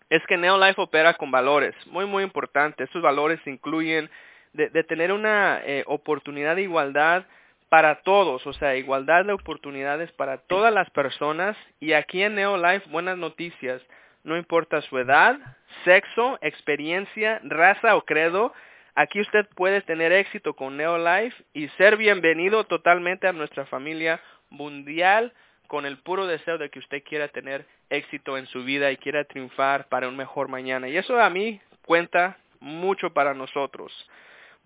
es 0.09 0.21
que 0.27 0.37
Neolife 0.37 0.81
opera 0.81 1.13
con 1.15 1.31
valores 1.31 1.73
muy 1.87 2.05
muy 2.05 2.23
importantes. 2.23 2.89
Esos 2.89 3.01
valores 3.01 3.39
incluyen 3.45 4.09
de, 4.53 4.83
tener 4.83 5.11
una 5.11 5.61
eh, 5.65 5.83
oportunidad 5.87 6.55
de 6.55 6.63
igualdad 6.63 7.25
para 7.69 8.01
todos, 8.01 8.45
o 8.45 8.53
sea, 8.53 8.75
igualdad 8.75 9.25
de 9.25 9.33
oportunidades 9.33 10.11
para 10.13 10.37
todas 10.37 10.73
las 10.73 10.89
personas. 10.91 11.57
Y 11.79 11.93
aquí 11.93 12.21
en 12.21 12.35
Neolife, 12.35 12.89
buenas 12.89 13.17
noticias, 13.17 13.81
no 14.23 14.37
importa 14.37 14.81
su 14.81 14.97
edad, 14.97 15.37
sexo, 15.83 16.37
experiencia, 16.41 17.39
raza 17.43 17.95
o 17.95 18.05
credo, 18.05 18.53
aquí 18.95 19.21
usted 19.21 19.47
puede 19.55 19.81
tener 19.81 20.11
éxito 20.11 20.55
con 20.55 20.77
Neolife 20.77 21.35
y 21.53 21.67
ser 21.69 21.97
bienvenido 21.97 22.63
totalmente 22.65 23.27
a 23.27 23.33
nuestra 23.33 23.65
familia 23.65 24.21
mundial 24.49 25.33
con 25.67 25.85
el 25.85 25.97
puro 25.97 26.27
deseo 26.27 26.57
de 26.57 26.69
que 26.69 26.79
usted 26.79 27.03
quiera 27.03 27.27
tener 27.27 27.65
éxito 27.89 28.37
en 28.37 28.45
su 28.47 28.63
vida 28.63 28.91
y 28.91 28.97
quiera 28.97 29.23
triunfar 29.25 29.87
para 29.89 30.07
un 30.07 30.15
mejor 30.15 30.47
mañana. 30.47 30.87
Y 30.87 30.97
eso 30.97 31.19
a 31.19 31.29
mí 31.29 31.59
cuenta 31.85 32.37
mucho 32.59 33.11
para 33.13 33.33
nosotros. 33.33 33.91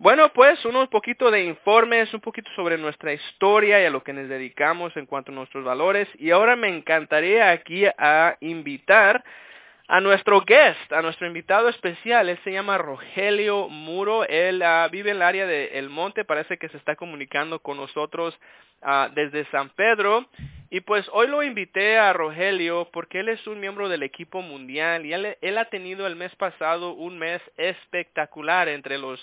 Bueno, 0.00 0.32
pues 0.32 0.64
un 0.64 0.86
poquito 0.86 1.30
de 1.30 1.44
informes, 1.44 2.14
un 2.14 2.22
poquito 2.22 2.50
sobre 2.56 2.78
nuestra 2.78 3.12
historia 3.12 3.82
y 3.82 3.84
a 3.84 3.90
lo 3.90 4.02
que 4.02 4.14
nos 4.14 4.30
dedicamos 4.30 4.96
en 4.96 5.04
cuanto 5.04 5.30
a 5.30 5.34
nuestros 5.34 5.62
valores. 5.62 6.08
Y 6.18 6.30
ahora 6.30 6.56
me 6.56 6.68
encantaría 6.68 7.50
aquí 7.50 7.84
a 7.84 8.34
invitar 8.40 9.22
a 9.88 10.00
nuestro 10.00 10.40
guest, 10.40 10.90
a 10.90 11.02
nuestro 11.02 11.26
invitado 11.26 11.68
especial. 11.68 12.30
Él 12.30 12.38
se 12.44 12.50
llama 12.50 12.78
Rogelio 12.78 13.68
Muro. 13.68 14.24
Él 14.26 14.62
uh, 14.62 14.90
vive 14.90 15.10
en 15.10 15.16
el 15.16 15.22
área 15.22 15.46
de 15.46 15.78
El 15.78 15.90
Monte. 15.90 16.24
Parece 16.24 16.56
que 16.56 16.70
se 16.70 16.78
está 16.78 16.96
comunicando 16.96 17.58
con 17.58 17.76
nosotros 17.76 18.34
uh, 18.80 19.12
desde 19.14 19.44
San 19.50 19.68
Pedro. 19.68 20.30
Y 20.70 20.80
pues 20.80 21.04
hoy 21.12 21.26
lo 21.26 21.42
invité 21.42 21.98
a 21.98 22.14
Rogelio 22.14 22.88
porque 22.90 23.20
él 23.20 23.28
es 23.28 23.46
un 23.46 23.60
miembro 23.60 23.90
del 23.90 24.02
equipo 24.02 24.40
mundial 24.40 25.04
y 25.04 25.12
él 25.12 25.58
ha 25.58 25.64
tenido 25.66 26.06
el 26.06 26.16
mes 26.16 26.34
pasado 26.36 26.92
un 26.92 27.18
mes 27.18 27.42
espectacular 27.58 28.66
entre 28.70 28.96
los 28.96 29.20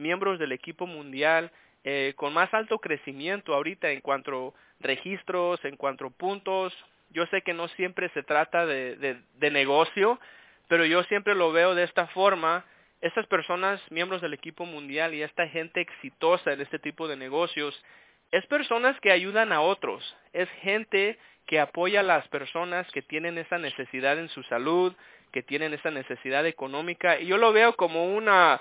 miembros 0.00 0.38
del 0.38 0.52
equipo 0.52 0.86
mundial 0.86 1.52
eh, 1.84 2.12
con 2.16 2.34
más 2.34 2.52
alto 2.52 2.78
crecimiento 2.78 3.54
ahorita 3.54 3.90
en 3.90 4.00
cuanto 4.00 4.54
registros, 4.80 5.64
en 5.64 5.76
cuanto 5.76 6.10
puntos. 6.10 6.76
Yo 7.10 7.26
sé 7.26 7.42
que 7.42 7.54
no 7.54 7.68
siempre 7.68 8.08
se 8.10 8.22
trata 8.22 8.66
de, 8.66 8.96
de, 8.96 9.20
de 9.34 9.50
negocio, 9.50 10.20
pero 10.68 10.84
yo 10.84 11.02
siempre 11.04 11.34
lo 11.34 11.52
veo 11.52 11.74
de 11.74 11.84
esta 11.84 12.06
forma. 12.08 12.64
Estas 13.00 13.26
personas, 13.26 13.80
miembros 13.90 14.20
del 14.20 14.34
equipo 14.34 14.66
mundial 14.66 15.14
y 15.14 15.22
esta 15.22 15.48
gente 15.48 15.80
exitosa 15.80 16.52
en 16.52 16.60
este 16.60 16.78
tipo 16.78 17.08
de 17.08 17.16
negocios, 17.16 17.82
es 18.30 18.46
personas 18.46 18.98
que 19.00 19.10
ayudan 19.10 19.52
a 19.52 19.60
otros, 19.60 20.16
es 20.32 20.48
gente 20.60 21.18
que 21.46 21.58
apoya 21.58 22.00
a 22.00 22.04
las 22.04 22.28
personas 22.28 22.86
que 22.92 23.02
tienen 23.02 23.38
esa 23.38 23.58
necesidad 23.58 24.18
en 24.18 24.28
su 24.28 24.42
salud, 24.44 24.94
que 25.32 25.42
tienen 25.42 25.74
esa 25.74 25.90
necesidad 25.90 26.46
económica, 26.46 27.18
y 27.18 27.26
yo 27.26 27.38
lo 27.38 27.52
veo 27.52 27.74
como 27.74 28.14
una 28.14 28.60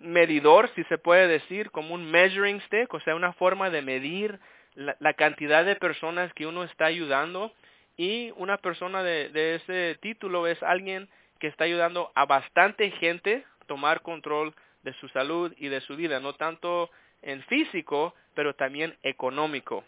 medidor, 0.00 0.70
si 0.74 0.84
se 0.84 0.98
puede 0.98 1.28
decir, 1.28 1.70
como 1.70 1.94
un 1.94 2.10
measuring 2.10 2.60
stick, 2.62 2.92
o 2.92 3.00
sea, 3.00 3.14
una 3.14 3.32
forma 3.32 3.70
de 3.70 3.82
medir 3.82 4.40
la, 4.74 5.14
cantidad 5.14 5.64
de 5.64 5.76
personas 5.76 6.32
que 6.34 6.46
uno 6.46 6.64
está 6.64 6.86
ayudando 6.86 7.52
y 7.96 8.32
una 8.36 8.56
persona 8.56 9.02
de, 9.02 9.28
de, 9.28 9.56
ese 9.56 9.98
título 10.00 10.46
es 10.46 10.62
alguien 10.62 11.08
que 11.38 11.48
está 11.48 11.64
ayudando 11.64 12.10
a 12.14 12.24
bastante 12.24 12.90
gente 12.92 13.44
tomar 13.66 14.00
control 14.02 14.54
de 14.82 14.94
su 14.94 15.08
salud 15.08 15.52
y 15.58 15.68
de 15.68 15.80
su 15.82 15.96
vida, 15.96 16.20
no 16.20 16.34
tanto 16.34 16.90
en 17.22 17.42
físico, 17.42 18.14
pero 18.34 18.54
también 18.54 18.96
económico. 19.02 19.84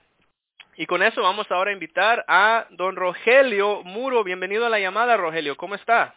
Y 0.76 0.86
con 0.86 1.02
eso 1.02 1.22
vamos 1.22 1.50
ahora 1.50 1.70
a 1.70 1.74
invitar 1.74 2.24
a 2.28 2.66
don 2.70 2.96
Rogelio 2.96 3.82
Muro. 3.84 4.24
Bienvenido 4.24 4.66
a 4.66 4.70
la 4.70 4.80
llamada, 4.80 5.16
Rogelio. 5.16 5.56
¿Cómo 5.56 5.74
está? 5.74 6.14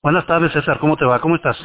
Buenas 0.00 0.26
tardes, 0.26 0.52
César. 0.52 0.78
¿Cómo 0.78 0.96
te 0.96 1.04
va? 1.04 1.20
¿Cómo 1.20 1.36
estás? 1.36 1.56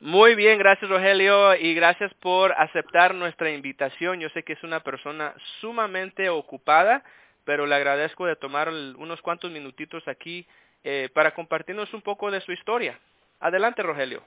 Muy 0.00 0.34
bien, 0.34 0.58
gracias 0.58 0.90
Rogelio 0.90 1.54
y 1.56 1.74
gracias 1.74 2.12
por 2.14 2.52
aceptar 2.52 3.14
nuestra 3.14 3.50
invitación. 3.50 4.20
Yo 4.20 4.28
sé 4.30 4.42
que 4.42 4.54
es 4.54 4.62
una 4.62 4.80
persona 4.80 5.34
sumamente 5.60 6.28
ocupada, 6.28 7.04
pero 7.44 7.66
le 7.66 7.74
agradezco 7.74 8.26
de 8.26 8.36
tomar 8.36 8.68
unos 8.68 9.22
cuantos 9.22 9.50
minutitos 9.50 10.06
aquí 10.08 10.46
eh, 10.82 11.08
para 11.14 11.34
compartirnos 11.34 11.92
un 11.94 12.02
poco 12.02 12.30
de 12.30 12.40
su 12.40 12.52
historia. 12.52 12.98
Adelante 13.40 13.82
Rogelio. 13.82 14.22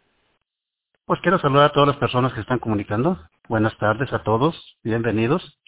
Pues 1.05 1.21
quiero 1.21 1.39
saludar 1.39 1.65
a 1.65 1.74
todas 1.74 1.88
las 1.88 1.97
personas 1.97 2.33
que 2.33 2.41
están 2.41 2.59
comunicando. 2.59 3.19
Buenas 3.47 3.77
tardes 3.77 4.12
a 4.12 4.24
todos, 4.24 4.77
bienvenidos. 4.83 5.59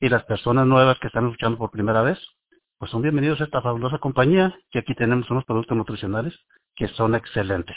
Y 0.00 0.08
las 0.08 0.24
personas 0.24 0.66
nuevas 0.66 0.98
que 0.98 1.06
están 1.06 1.24
escuchando 1.26 1.56
por 1.56 1.70
primera 1.70 2.02
vez, 2.02 2.18
pues 2.78 2.90
son 2.90 3.00
bienvenidos 3.00 3.40
a 3.40 3.44
esta 3.44 3.62
fabulosa 3.62 3.98
compañía, 3.98 4.54
que 4.70 4.80
aquí 4.80 4.94
tenemos 4.94 5.30
unos 5.30 5.44
productos 5.44 5.76
nutricionales 5.76 6.34
que 6.74 6.88
son 6.88 7.14
excelentes. 7.14 7.76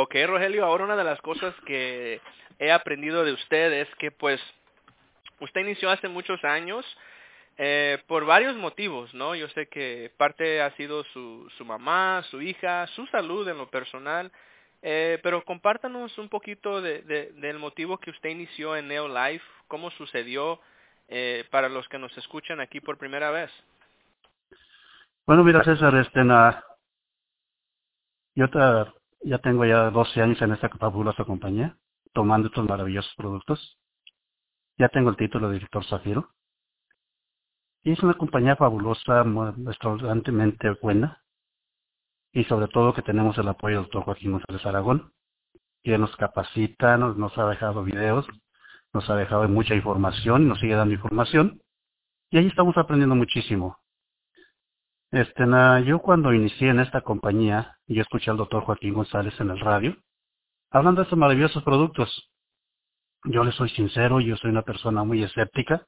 Ok, 0.00 0.14
Rogelio, 0.28 0.64
ahora 0.64 0.84
una 0.84 0.94
de 0.94 1.02
las 1.02 1.20
cosas 1.22 1.52
que 1.66 2.20
he 2.60 2.70
aprendido 2.70 3.24
de 3.24 3.32
usted 3.32 3.72
es 3.72 3.88
que 3.96 4.12
pues 4.12 4.40
usted 5.40 5.62
inició 5.62 5.90
hace 5.90 6.06
muchos 6.06 6.44
años 6.44 6.86
eh, 7.56 8.00
por 8.06 8.24
varios 8.24 8.54
motivos, 8.54 9.12
¿no? 9.12 9.34
Yo 9.34 9.48
sé 9.48 9.66
que 9.66 10.12
parte 10.16 10.62
ha 10.62 10.70
sido 10.76 11.02
su, 11.12 11.50
su 11.58 11.64
mamá, 11.64 12.22
su 12.30 12.40
hija, 12.40 12.86
su 12.94 13.08
salud 13.08 13.48
en 13.48 13.58
lo 13.58 13.68
personal, 13.70 14.30
eh, 14.82 15.18
pero 15.24 15.42
compártanos 15.44 16.16
un 16.16 16.28
poquito 16.28 16.80
de, 16.80 17.02
de, 17.02 17.32
del 17.32 17.58
motivo 17.58 17.98
que 17.98 18.10
usted 18.10 18.30
inició 18.30 18.76
en 18.76 18.86
Neolife, 18.86 19.44
cómo 19.66 19.90
sucedió 19.90 20.60
eh, 21.08 21.44
para 21.50 21.68
los 21.68 21.88
que 21.88 21.98
nos 21.98 22.16
escuchan 22.16 22.60
aquí 22.60 22.80
por 22.80 22.98
primera 22.98 23.32
vez. 23.32 23.50
Bueno, 25.26 25.42
mira 25.42 25.64
César, 25.64 25.92
este, 25.96 26.22
na, 26.22 26.62
yo 28.36 28.48
te 28.48 28.97
ya 29.22 29.38
tengo 29.38 29.64
ya 29.64 29.90
12 29.90 30.22
años 30.22 30.42
en 30.42 30.52
esta 30.52 30.68
fabulosa 30.68 31.24
compañía, 31.24 31.76
tomando 32.12 32.48
estos 32.48 32.68
maravillosos 32.68 33.12
productos. 33.16 33.78
Ya 34.76 34.88
tengo 34.88 35.10
el 35.10 35.16
título 35.16 35.48
de 35.48 35.54
director 35.54 35.84
Zafiro. 35.84 36.30
Y 37.82 37.92
es 37.92 38.02
una 38.02 38.14
compañía 38.14 38.56
fabulosa, 38.56 39.24
extraordinariamente 39.68 40.70
buena. 40.82 41.22
Y 42.32 42.44
sobre 42.44 42.68
todo 42.68 42.94
que 42.94 43.02
tenemos 43.02 43.36
el 43.38 43.48
apoyo 43.48 43.76
del 43.76 43.84
doctor 43.84 44.04
Joaquín 44.04 44.32
González 44.32 44.64
Aragón, 44.66 45.12
que 45.82 45.96
nos 45.98 46.14
capacita, 46.16 46.96
nos, 46.96 47.16
nos 47.16 47.36
ha 47.38 47.48
dejado 47.48 47.82
videos, 47.82 48.26
nos 48.92 49.08
ha 49.08 49.16
dejado 49.16 49.48
mucha 49.48 49.74
información, 49.74 50.48
nos 50.48 50.60
sigue 50.60 50.74
dando 50.74 50.94
información. 50.94 51.60
Y 52.30 52.38
ahí 52.38 52.46
estamos 52.46 52.76
aprendiendo 52.76 53.14
muchísimo. 53.14 53.78
Este, 55.10 55.44
yo 55.86 56.00
cuando 56.00 56.34
inicié 56.34 56.68
en 56.68 56.80
esta 56.80 57.00
compañía, 57.00 57.78
yo 57.86 58.02
escuché 58.02 58.30
al 58.30 58.36
doctor 58.36 58.64
Joaquín 58.64 58.92
González 58.92 59.38
en 59.40 59.50
el 59.50 59.60
radio, 59.60 59.96
hablando 60.70 61.00
de 61.00 61.04
estos 61.04 61.18
maravillosos 61.18 61.62
productos. 61.62 62.30
Yo 63.24 63.42
le 63.42 63.52
soy 63.52 63.70
sincero, 63.70 64.20
yo 64.20 64.36
soy 64.36 64.50
una 64.50 64.62
persona 64.62 65.04
muy 65.04 65.22
escéptica. 65.22 65.86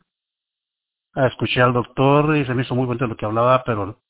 Escuché 1.15 1.61
al 1.61 1.75
doctor 1.75 2.37
y 2.37 2.45
se 2.47 2.55
me 2.55 2.63
hizo 2.63 2.75
muy 2.75 2.87
bueno 2.87 3.07
lo 3.07 3.17
que 3.17 3.27
hablaba, 3.27 3.63
pero 3.65 4.01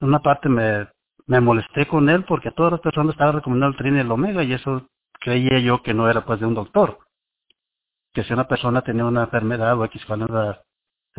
en 0.00 0.08
una 0.08 0.20
parte 0.20 0.48
me, 0.48 0.88
me 1.26 1.40
molesté 1.40 1.86
con 1.86 2.08
él 2.08 2.24
porque 2.24 2.48
a 2.48 2.54
todas 2.54 2.72
las 2.72 2.80
personas 2.80 3.14
estaban 3.14 3.34
recomendando 3.34 3.72
el 3.72 3.78
trin 3.78 3.96
y 3.96 4.00
el 4.00 4.10
omega 4.10 4.42
y 4.42 4.52
eso 4.52 4.88
creía 5.20 5.58
yo 5.60 5.82
que 5.82 5.94
no 5.94 6.08
era 6.08 6.24
pues 6.24 6.40
de 6.40 6.46
un 6.46 6.54
doctor. 6.54 6.98
Que 8.12 8.24
si 8.24 8.32
una 8.32 8.48
persona 8.48 8.82
tenía 8.82 9.04
una 9.04 9.24
enfermedad 9.24 9.78
o 9.78 9.84
X 9.84 10.04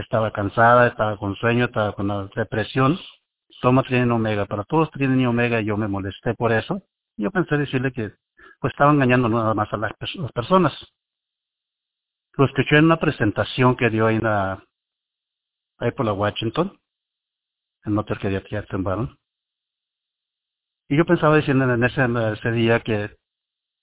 estaba 0.01 0.31
cansada, 0.31 0.87
estaba 0.87 1.17
con 1.17 1.35
sueño, 1.35 1.65
estaba 1.65 1.93
con 1.93 2.07
la 2.07 2.29
depresión, 2.35 2.97
toma 3.61 3.83
Trinen 3.83 4.11
Omega. 4.11 4.45
Para 4.45 4.63
todos 4.63 4.91
Trinen 4.91 5.19
y 5.21 5.25
Omega 5.25 5.61
yo 5.61 5.77
me 5.77 5.87
molesté 5.87 6.33
por 6.33 6.51
eso. 6.51 6.81
Yo 7.17 7.31
pensé 7.31 7.57
decirle 7.57 7.91
que 7.91 8.11
pues 8.59 8.73
estaba 8.73 8.91
engañando 8.91 9.29
nada 9.29 9.53
más 9.53 9.71
a 9.73 9.77
las, 9.77 9.93
personas. 10.33 10.73
Lo 12.37 12.45
escuché 12.45 12.77
en 12.77 12.85
una 12.85 12.99
presentación 12.99 13.75
que 13.75 13.89
dio 13.89 14.07
ahí, 14.07 14.17
en 14.17 14.23
la, 14.23 14.63
ahí 15.77 15.91
por 15.91 16.05
la 16.05 16.13
Washington, 16.13 16.77
en 17.85 17.97
hotel 17.97 18.19
que 18.19 18.29
dio 18.29 18.39
aquí. 18.39 18.55
Y 20.89 20.97
yo 20.97 21.05
pensaba 21.05 21.37
diciendo 21.37 21.71
en 21.71 21.83
ese, 21.83 22.05
ese 22.33 22.51
día 22.51 22.81
que 22.81 23.15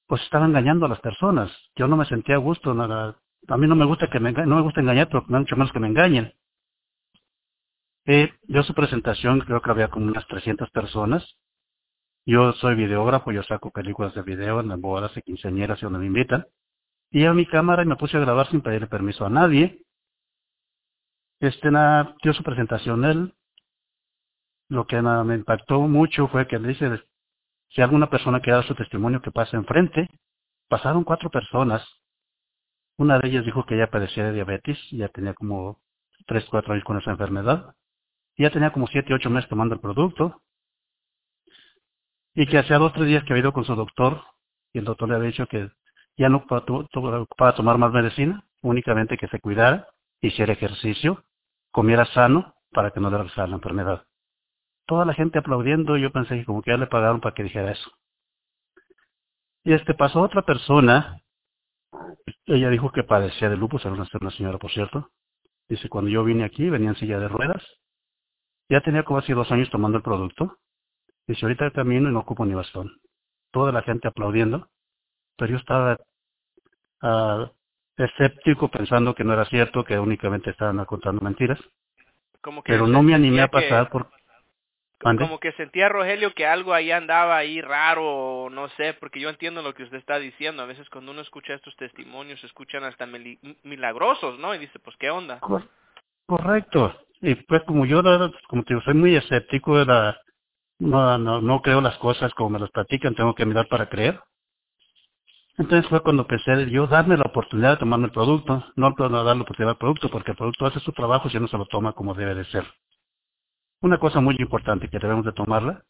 pues 0.06 0.22
estaba 0.22 0.44
engañando 0.44 0.86
a 0.86 0.90
las 0.90 1.00
personas. 1.00 1.50
Yo 1.74 1.88
no 1.88 1.96
me 1.96 2.04
sentía 2.04 2.34
a 2.34 2.38
gusto, 2.38 2.74
nada, 2.74 3.16
a 3.48 3.56
mí 3.56 3.66
no 3.66 3.76
me 3.76 3.84
gusta 3.84 4.08
que 4.08 4.20
me 4.20 4.32
no 4.32 4.56
me 4.56 4.62
gusta 4.62 4.80
engañar, 4.80 5.08
pero 5.08 5.24
mucho 5.28 5.56
menos 5.56 5.72
que 5.72 5.80
me 5.80 5.88
engañen. 5.88 6.32
Eh, 8.04 8.32
yo 8.48 8.62
su 8.62 8.74
presentación 8.74 9.40
creo 9.40 9.62
que 9.62 9.70
había 9.70 9.88
como 9.88 10.06
unas 10.06 10.26
300 10.26 10.70
personas. 10.70 11.24
Yo 12.24 12.52
soy 12.54 12.74
videógrafo, 12.76 13.32
yo 13.32 13.42
saco 13.42 13.70
películas 13.72 14.14
de 14.14 14.22
video 14.22 14.60
en 14.60 14.68
las 14.68 14.80
bodas 14.80 15.16
y 15.16 15.22
quinceañeras 15.22 15.80
y 15.80 15.84
donde 15.84 15.98
me 16.00 16.06
invitan. 16.06 16.46
Y 17.10 17.24
a 17.26 17.34
mi 17.34 17.46
cámara 17.46 17.82
y 17.82 17.86
me 17.86 17.96
puse 17.96 18.16
a 18.16 18.20
grabar 18.20 18.48
sin 18.48 18.62
pedirle 18.62 18.86
permiso 18.86 19.26
a 19.26 19.30
nadie. 19.30 19.84
Este 21.40 21.70
nada, 21.70 22.14
dio 22.22 22.32
su 22.32 22.42
presentación 22.42 23.04
él. 23.04 23.34
Lo 24.68 24.86
que 24.86 25.00
me 25.02 25.34
impactó 25.34 25.80
mucho 25.80 26.28
fue 26.28 26.46
que 26.46 26.58
le 26.58 26.68
dice, 26.68 27.02
si 27.70 27.82
alguna 27.82 28.08
persona 28.08 28.40
que 28.40 28.50
da 28.52 28.62
su 28.62 28.74
testimonio 28.74 29.20
que 29.20 29.30
pasa 29.30 29.56
enfrente, 29.56 30.08
pasaron 30.68 31.04
cuatro 31.04 31.30
personas. 31.30 31.84
Una 32.98 33.18
de 33.18 33.28
ellas 33.28 33.44
dijo 33.44 33.64
que 33.64 33.74
ella 33.74 33.90
padecía 33.90 34.24
de 34.24 34.32
diabetes, 34.32 34.78
ya 34.90 35.08
tenía 35.08 35.34
como 35.34 35.80
tres, 36.26 36.44
cuatro 36.50 36.72
años 36.72 36.84
con 36.84 36.98
esa 36.98 37.10
enfermedad. 37.10 37.74
Ya 38.36 38.50
tenía 38.50 38.72
como 38.72 38.86
siete, 38.86 39.14
ocho 39.14 39.30
meses 39.30 39.48
tomando 39.48 39.74
el 39.74 39.80
producto. 39.80 40.42
Y 42.34 42.46
que 42.46 42.58
hacía 42.58 42.78
dos, 42.78 42.92
tres 42.92 43.06
días 43.06 43.24
que 43.24 43.32
había 43.32 43.42
ido 43.42 43.52
con 43.52 43.64
su 43.64 43.74
doctor 43.74 44.22
y 44.72 44.78
el 44.78 44.84
doctor 44.84 45.08
le 45.08 45.16
había 45.16 45.28
dicho 45.28 45.46
que 45.46 45.70
ya 46.16 46.28
no 46.28 46.46
para 46.46 47.54
tomar 47.54 47.78
más 47.78 47.92
medicina, 47.92 48.44
únicamente 48.62 49.16
que 49.16 49.28
se 49.28 49.40
cuidara, 49.40 49.88
hiciera 50.20 50.52
ejercicio, 50.52 51.24
comiera 51.70 52.04
sano 52.06 52.54
para 52.70 52.90
que 52.90 53.00
no 53.00 53.10
le 53.10 53.18
regresara 53.18 53.48
la 53.48 53.56
enfermedad. 53.56 54.06
Toda 54.86 55.04
la 55.04 55.14
gente 55.14 55.38
aplaudiendo, 55.38 55.96
yo 55.96 56.10
pensé 56.12 56.36
que 56.36 56.44
como 56.44 56.62
que 56.62 56.70
ya 56.70 56.76
le 56.76 56.86
pagaron 56.86 57.20
para 57.20 57.34
que 57.34 57.44
dijera 57.44 57.72
eso. 57.72 57.90
Y 59.64 59.72
este 59.74 59.94
pasó 59.94 60.20
otra 60.20 60.42
persona, 60.42 61.22
ella 62.46 62.70
dijo 62.70 62.90
que 62.92 63.04
padecía 63.04 63.48
de 63.48 63.56
lupus, 63.56 63.84
era 63.84 63.94
una 63.94 64.30
señora 64.30 64.58
por 64.58 64.70
cierto. 64.70 65.10
Dice, 65.68 65.88
cuando 65.88 66.10
yo 66.10 66.24
vine 66.24 66.44
aquí, 66.44 66.68
venía 66.68 66.90
en 66.90 66.96
silla 66.96 67.18
de 67.18 67.28
ruedas, 67.28 67.62
ya 68.68 68.80
tenía 68.80 69.04
como 69.04 69.18
así 69.18 69.32
dos 69.32 69.50
años 69.50 69.70
tomando 69.70 69.98
el 69.98 70.02
producto. 70.02 70.58
Dice, 71.26 71.44
ahorita 71.44 71.70
camino 71.70 72.08
y 72.08 72.12
no 72.12 72.20
ocupo 72.20 72.44
ni 72.44 72.54
bastón. 72.54 73.00
Toda 73.52 73.70
la 73.72 73.82
gente 73.82 74.08
aplaudiendo, 74.08 74.68
pero 75.36 75.52
yo 75.52 75.58
estaba 75.58 75.98
uh, 77.02 77.46
escéptico 77.96 78.70
pensando 78.70 79.14
que 79.14 79.24
no 79.24 79.34
era 79.34 79.44
cierto, 79.46 79.84
que 79.84 79.98
únicamente 79.98 80.50
estaban 80.50 80.84
contando 80.84 81.20
mentiras. 81.20 81.60
Como 82.40 82.62
que 82.62 82.72
pero 82.72 82.86
no 82.86 83.02
me 83.02 83.14
animé 83.14 83.42
a 83.42 83.48
pasar 83.48 83.90
por... 83.90 84.10
Como 85.02 85.40
que 85.40 85.52
sentía 85.52 85.88
Rogelio 85.88 86.32
que 86.32 86.46
algo 86.46 86.72
ahí 86.72 86.92
andaba 86.92 87.36
ahí 87.36 87.60
raro, 87.60 88.48
no 88.50 88.68
sé, 88.70 88.94
porque 88.94 89.18
yo 89.18 89.28
entiendo 89.28 89.60
lo 89.60 89.74
que 89.74 89.82
usted 89.82 89.98
está 89.98 90.18
diciendo. 90.18 90.62
A 90.62 90.66
veces 90.66 90.88
cuando 90.90 91.10
uno 91.10 91.22
escucha 91.22 91.54
estos 91.54 91.74
testimonios, 91.76 92.40
se 92.40 92.46
escuchan 92.46 92.84
hasta 92.84 93.06
milagrosos, 93.64 94.38
¿no? 94.38 94.54
Y 94.54 94.58
dice, 94.58 94.78
pues, 94.78 94.96
¿qué 94.98 95.10
onda? 95.10 95.40
Correcto. 96.26 96.94
Y 97.20 97.34
pues 97.34 97.62
como 97.64 97.84
yo, 97.84 98.02
como 98.48 98.62
te 98.62 98.74
digo, 98.74 98.84
soy 98.84 98.94
muy 98.94 99.16
escéptico, 99.16 99.80
era, 99.80 100.20
no, 100.78 101.18
no, 101.18 101.40
no 101.40 101.62
creo 101.62 101.80
las 101.80 101.96
cosas 101.98 102.32
como 102.34 102.50
me 102.50 102.58
las 102.58 102.70
platican, 102.70 103.14
tengo 103.14 103.34
que 103.34 103.46
mirar 103.46 103.66
para 103.68 103.88
creer. 103.88 104.20
Entonces 105.58 105.88
fue 105.90 106.02
cuando 106.02 106.26
pensé 106.26 106.70
yo 106.70 106.86
darme 106.86 107.16
la 107.16 107.24
oportunidad 107.24 107.72
de 107.72 107.76
tomarme 107.78 108.06
el 108.06 108.12
producto, 108.12 108.64
no 108.76 108.94
dar 108.96 109.36
la 109.36 109.42
oportunidad 109.42 109.70
al 109.70 109.78
producto, 109.78 110.10
porque 110.10 110.30
el 110.30 110.36
producto 110.36 110.66
hace 110.66 110.80
su 110.80 110.92
trabajo 110.92 111.28
si 111.28 111.38
no 111.38 111.48
se 111.48 111.58
lo 111.58 111.66
toma 111.66 111.92
como 111.92 112.14
debe 112.14 112.34
de 112.34 112.44
ser. 112.46 112.64
Una 113.82 113.98
cosa 113.98 114.20
muy 114.20 114.36
importante 114.38 114.88
que 114.88 115.00
debemos 115.00 115.24
de 115.24 115.32
tomarla, 115.32 115.84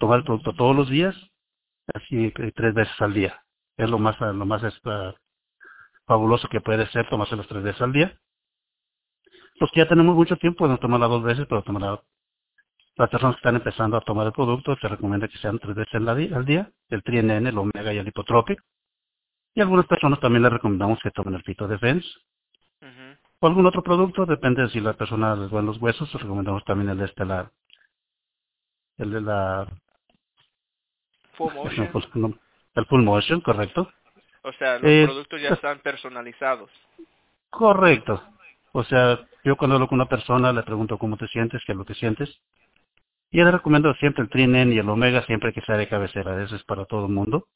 tomar 0.00 0.20
el 0.20 0.24
producto 0.24 0.54
todos 0.54 0.74
los 0.74 0.88
días, 0.88 1.14
así 1.92 2.32
tres 2.32 2.72
veces 2.72 2.94
al 2.98 3.12
día. 3.12 3.42
Es 3.76 3.90
lo 3.90 3.98
más, 3.98 4.18
lo 4.18 4.46
más 4.46 4.62
fabuloso 6.06 6.48
que 6.48 6.62
puede 6.62 6.86
ser 6.88 7.06
tomarse 7.10 7.36
las 7.36 7.46
tres 7.46 7.62
veces 7.62 7.82
al 7.82 7.92
día. 7.92 8.18
Los 9.60 9.70
que 9.70 9.80
ya 9.80 9.88
tenemos 9.88 10.16
mucho 10.16 10.36
tiempo 10.36 10.60
podemos 10.60 10.80
tomarla 10.80 11.08
dos 11.08 11.22
veces, 11.22 11.46
pero 11.46 11.62
tomar 11.62 12.00
las 12.96 13.10
personas 13.10 13.36
que 13.36 13.40
están 13.40 13.56
empezando 13.56 13.98
a 13.98 14.00
tomar 14.00 14.26
el 14.26 14.32
producto 14.32 14.74
se 14.76 14.88
recomienda 14.88 15.28
que 15.28 15.36
sean 15.36 15.58
tres 15.58 15.74
veces 15.74 15.94
al 15.94 16.46
día, 16.46 16.72
el 16.88 17.02
TriNN, 17.02 17.46
el 17.46 17.58
Omega 17.58 17.92
y 17.92 17.98
el 17.98 18.08
Hipotropic. 18.08 18.62
Y 19.54 19.60
algunas 19.60 19.86
personas 19.86 20.20
también 20.20 20.42
les 20.42 20.52
recomendamos 20.52 20.98
que 21.02 21.10
tomen 21.10 21.34
el 21.34 21.42
Fito 21.42 21.68
Defense. 21.68 22.08
O 23.40 23.46
algún 23.46 23.66
otro 23.66 23.82
producto, 23.82 24.26
depende 24.26 24.62
de 24.62 24.70
si 24.70 24.80
la 24.80 24.94
persona 24.94 25.36
les 25.36 25.50
duele 25.50 25.66
los 25.66 25.78
huesos, 25.78 26.12
recomendamos 26.12 26.64
también 26.64 26.90
el 26.90 26.98
de 26.98 27.04
este, 27.04 27.24
la, 27.24 27.50
el 28.98 29.10
de 29.10 29.20
la... 29.20 29.66
Full 31.34 31.52
motion. 31.54 32.40
El 32.74 32.86
full 32.86 33.02
motion, 33.02 33.40
correcto. 33.40 33.90
O 34.42 34.52
sea, 34.52 34.78
los 34.78 34.90
eh, 34.90 35.04
productos 35.06 35.40
ya 35.40 35.50
están 35.50 35.80
personalizados. 35.80 36.70
Correcto. 37.50 38.22
O 38.72 38.84
sea, 38.84 39.26
yo 39.44 39.56
cuando 39.56 39.76
hablo 39.76 39.88
con 39.88 39.96
una 39.96 40.08
persona 40.08 40.52
le 40.52 40.62
pregunto 40.62 40.98
cómo 40.98 41.16
te 41.16 41.26
sientes, 41.28 41.62
qué 41.66 41.72
es 41.72 41.78
lo 41.78 41.84
que 41.84 41.94
sientes. 41.94 42.40
Y 43.30 43.38
le 43.38 43.50
recomiendo 43.50 43.92
siempre 43.94 44.22
el 44.22 44.30
Trinen 44.30 44.72
y 44.72 44.78
el 44.78 44.88
Omega, 44.88 45.24
siempre 45.26 45.52
que 45.52 45.62
sea 45.62 45.76
de 45.76 45.88
cabecera. 45.88 46.42
Eso 46.42 46.56
es 46.56 46.64
para 46.64 46.84
todo 46.84 47.06
el 47.06 47.12
mundo 47.12 47.48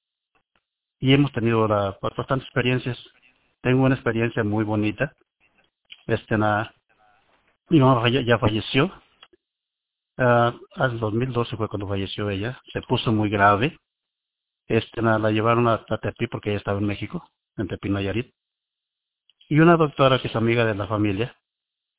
y 1.00 1.14
hemos 1.14 1.32
tenido 1.32 1.66
la, 1.66 1.98
bastantes 2.00 2.46
experiencias. 2.46 2.98
Tengo 3.62 3.84
una 3.84 3.94
experiencia 3.94 4.44
muy 4.44 4.64
bonita. 4.64 5.14
Este, 6.10 6.36
na, 6.36 6.74
mi 7.68 7.78
mamá 7.78 8.08
ya, 8.08 8.36
falleció. 8.38 8.86
Uh, 10.18 10.52
en 10.76 10.98
2012 10.98 11.56
fue 11.56 11.68
cuando 11.68 11.86
falleció 11.86 12.28
ella. 12.30 12.60
Se 12.72 12.82
puso 12.82 13.12
muy 13.12 13.30
grave. 13.30 13.78
Este, 14.66 15.02
na, 15.02 15.20
la 15.20 15.30
llevaron 15.30 15.68
a, 15.68 15.84
Tepi 15.84 16.26
porque 16.26 16.50
ella 16.50 16.58
estaba 16.58 16.78
en 16.80 16.86
México, 16.86 17.30
en 17.56 17.68
Tepi, 17.68 17.90
Nayarit. 17.90 18.34
Y 19.48 19.60
una 19.60 19.76
doctora 19.76 20.20
que 20.20 20.26
es 20.26 20.34
amiga 20.34 20.64
de 20.64 20.74
la 20.74 20.88
familia 20.88 21.36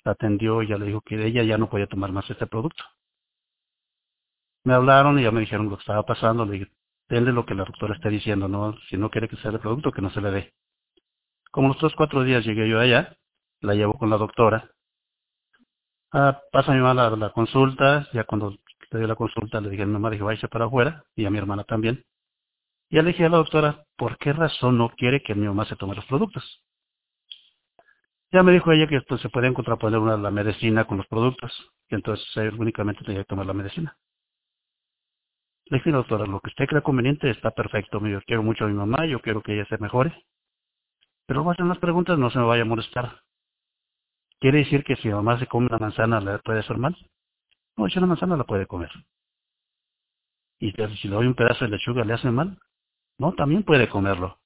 la 0.03 0.11
atendió 0.11 0.61
y 0.61 0.67
ya 0.67 0.77
le 0.77 0.87
dijo 0.87 1.01
que 1.01 1.15
ella 1.25 1.43
ya 1.43 1.57
no 1.57 1.69
podía 1.69 1.87
tomar 1.87 2.11
más 2.11 2.29
este 2.29 2.47
producto. 2.47 2.83
Me 4.65 4.73
hablaron 4.73 5.19
y 5.19 5.23
ya 5.23 5.31
me 5.31 5.39
dijeron 5.39 5.69
lo 5.69 5.77
que 5.77 5.83
estaba 5.83 6.03
pasando. 6.03 6.45
Le 6.45 6.51
dije, 6.59 6.71
lo 7.07 7.45
que 7.45 7.55
la 7.55 7.63
doctora 7.63 7.95
esté 7.95 8.09
diciendo, 8.09 8.49
¿no? 8.49 8.77
Si 8.89 8.97
no 8.97 9.09
quiere 9.09 9.29
que 9.29 9.37
sea 9.37 9.51
el 9.51 9.59
producto, 9.59 9.93
que 9.93 10.01
no 10.01 10.09
se 10.11 10.19
le 10.19 10.31
dé. 10.31 10.53
Como 11.51 11.69
los 11.69 11.77
tres, 11.77 11.93
cuatro 11.95 12.23
días 12.23 12.45
llegué 12.45 12.67
yo 12.69 12.79
allá, 12.79 13.17
la 13.61 13.73
llevo 13.75 13.97
con 13.97 14.09
la 14.09 14.17
doctora. 14.17 14.71
Ah, 16.13 16.41
pasa 16.51 16.73
mi 16.73 16.79
mamá 16.79 17.09
la, 17.15 17.29
consulta, 17.31 18.07
ya 18.13 18.25
cuando 18.25 18.51
le 18.91 18.99
dio 18.99 19.07
la 19.07 19.15
consulta 19.15 19.61
le 19.61 19.69
dije 19.69 19.83
a 19.83 19.85
mi 19.85 19.93
mamá, 19.93 20.09
dije, 20.09 20.23
váyase 20.23 20.47
para 20.49 20.65
afuera, 20.65 21.05
y 21.15 21.25
a 21.25 21.29
mi 21.29 21.37
hermana 21.37 21.63
también. 21.63 22.03
Y 22.89 22.97
ya 22.97 23.03
le 23.03 23.11
dije 23.11 23.25
a 23.25 23.29
la 23.29 23.37
doctora, 23.37 23.85
¿por 23.97 24.17
qué 24.17 24.33
razón 24.33 24.77
no 24.77 24.89
quiere 24.89 25.23
que 25.23 25.35
mi 25.35 25.47
mamá 25.47 25.65
se 25.65 25.75
tome 25.77 25.95
los 25.95 26.05
productos? 26.05 26.63
Ya 28.31 28.43
me 28.43 28.51
dijo 28.51 28.71
ella 28.71 28.87
que 28.87 28.97
esto 28.97 29.17
se 29.17 29.29
puede 29.29 29.53
contraponer 29.53 29.99
una, 29.99 30.17
la 30.17 30.31
medicina 30.31 30.85
con 30.85 30.97
los 30.97 31.07
productos, 31.07 31.51
y 31.89 31.95
entonces 31.95 32.53
únicamente 32.57 33.03
tenía 33.03 33.21
que 33.21 33.27
tomar 33.27 33.45
la 33.45 33.53
medicina. 33.53 33.97
Le 35.65 35.77
dije, 35.77 35.91
doctora, 35.91 36.25
lo 36.25 36.41
que 36.41 36.49
usted 36.49 36.67
crea 36.67 36.81
conveniente 36.81 37.29
está 37.29 37.51
perfecto. 37.51 38.05
Yo 38.05 38.21
quiero 38.23 38.43
mucho 38.43 38.65
a 38.65 38.67
mi 38.67 38.73
mamá, 38.73 39.05
yo 39.05 39.21
quiero 39.21 39.41
que 39.41 39.53
ella 39.53 39.65
se 39.69 39.77
mejore. 39.77 40.25
Pero 41.25 41.45
va 41.45 41.51
a 41.51 41.53
hacer 41.53 41.79
preguntas, 41.79 42.17
no 42.19 42.29
se 42.29 42.39
me 42.39 42.45
vaya 42.45 42.63
a 42.63 42.65
molestar. 42.65 43.21
¿Quiere 44.41 44.57
decir 44.57 44.83
que 44.83 44.95
si 44.95 45.07
mamá 45.07 45.37
se 45.37 45.45
come 45.45 45.67
una 45.67 45.77
manzana 45.77 46.19
le 46.19 46.39
puede 46.39 46.61
hacer 46.61 46.77
mal? 46.77 46.97
No, 47.77 47.87
si 47.87 47.99
una 47.99 48.07
manzana 48.07 48.35
la 48.35 48.43
puede 48.43 48.65
comer. 48.65 48.89
¿Y 50.59 50.71
si 50.71 51.07
le 51.07 51.15
doy 51.15 51.27
un 51.27 51.35
pedazo 51.35 51.65
de 51.65 51.71
lechuga 51.71 52.03
le 52.03 52.13
hace 52.13 52.31
mal? 52.31 52.59
No, 53.19 53.33
también 53.33 53.61
puede 53.63 53.87
comerlo. 53.87 54.39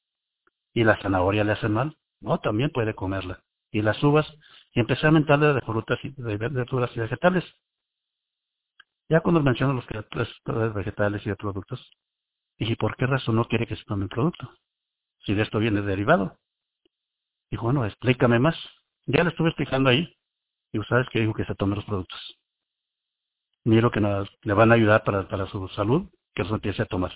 ¿Y 0.73 0.83
la 0.83 1.01
zanahoria 1.01 1.45
le 1.45 1.53
hace 1.53 1.69
mal? 1.69 1.97
No, 2.19 2.39
también 2.39 2.71
puede 2.71 2.93
comerla. 2.93 3.41
¿Y 3.71 3.81
las 3.81 4.03
uvas? 4.03 4.27
Y 4.73 4.81
empecé 4.81 5.07
a 5.07 5.11
mentarle 5.11 5.53
de 5.53 5.61
frutas 5.61 5.97
y 6.03 6.09
de 6.09 6.37
verduras 6.37 6.91
y 6.93 6.99
vegetales. 6.99 7.45
Ya 9.07 9.21
cuando 9.21 9.41
menciono 9.41 9.73
los 9.73 9.85
creadores 9.85 10.73
vegetales 10.73 11.25
y 11.25 11.29
de 11.29 11.35
productos, 11.37 11.89
dije, 12.57 12.75
¿por 12.75 12.97
qué 12.97 13.05
razón 13.05 13.37
no 13.37 13.45
quiere 13.45 13.65
que 13.65 13.77
se 13.77 13.85
tome 13.85 14.03
el 14.03 14.09
producto? 14.09 14.51
Si 15.19 15.33
de 15.33 15.43
esto 15.43 15.59
viene 15.59 15.81
derivado. 15.81 16.37
Dijo, 17.49 17.63
bueno, 17.63 17.85
explícame 17.85 18.39
más. 18.39 18.57
Ya 19.07 19.23
le 19.23 19.29
estuve 19.29 19.49
explicando 19.49 19.89
ahí. 19.89 20.15
Y 20.71 20.79
sabes 20.83 21.07
que 21.09 21.21
dijo 21.21 21.33
que 21.33 21.45
se 21.45 21.55
tome 21.55 21.75
los 21.75 21.85
productos. 21.85 22.19
Miro 23.63 23.91
que 23.91 23.99
le 23.99 24.53
van 24.53 24.71
a 24.71 24.75
ayudar 24.75 25.03
para, 25.03 25.27
para 25.27 25.47
su 25.47 25.67
salud, 25.69 26.09
que 26.33 26.43
los 26.43 26.51
empiece 26.51 26.81
a 26.81 26.85
tomar. 26.85 27.11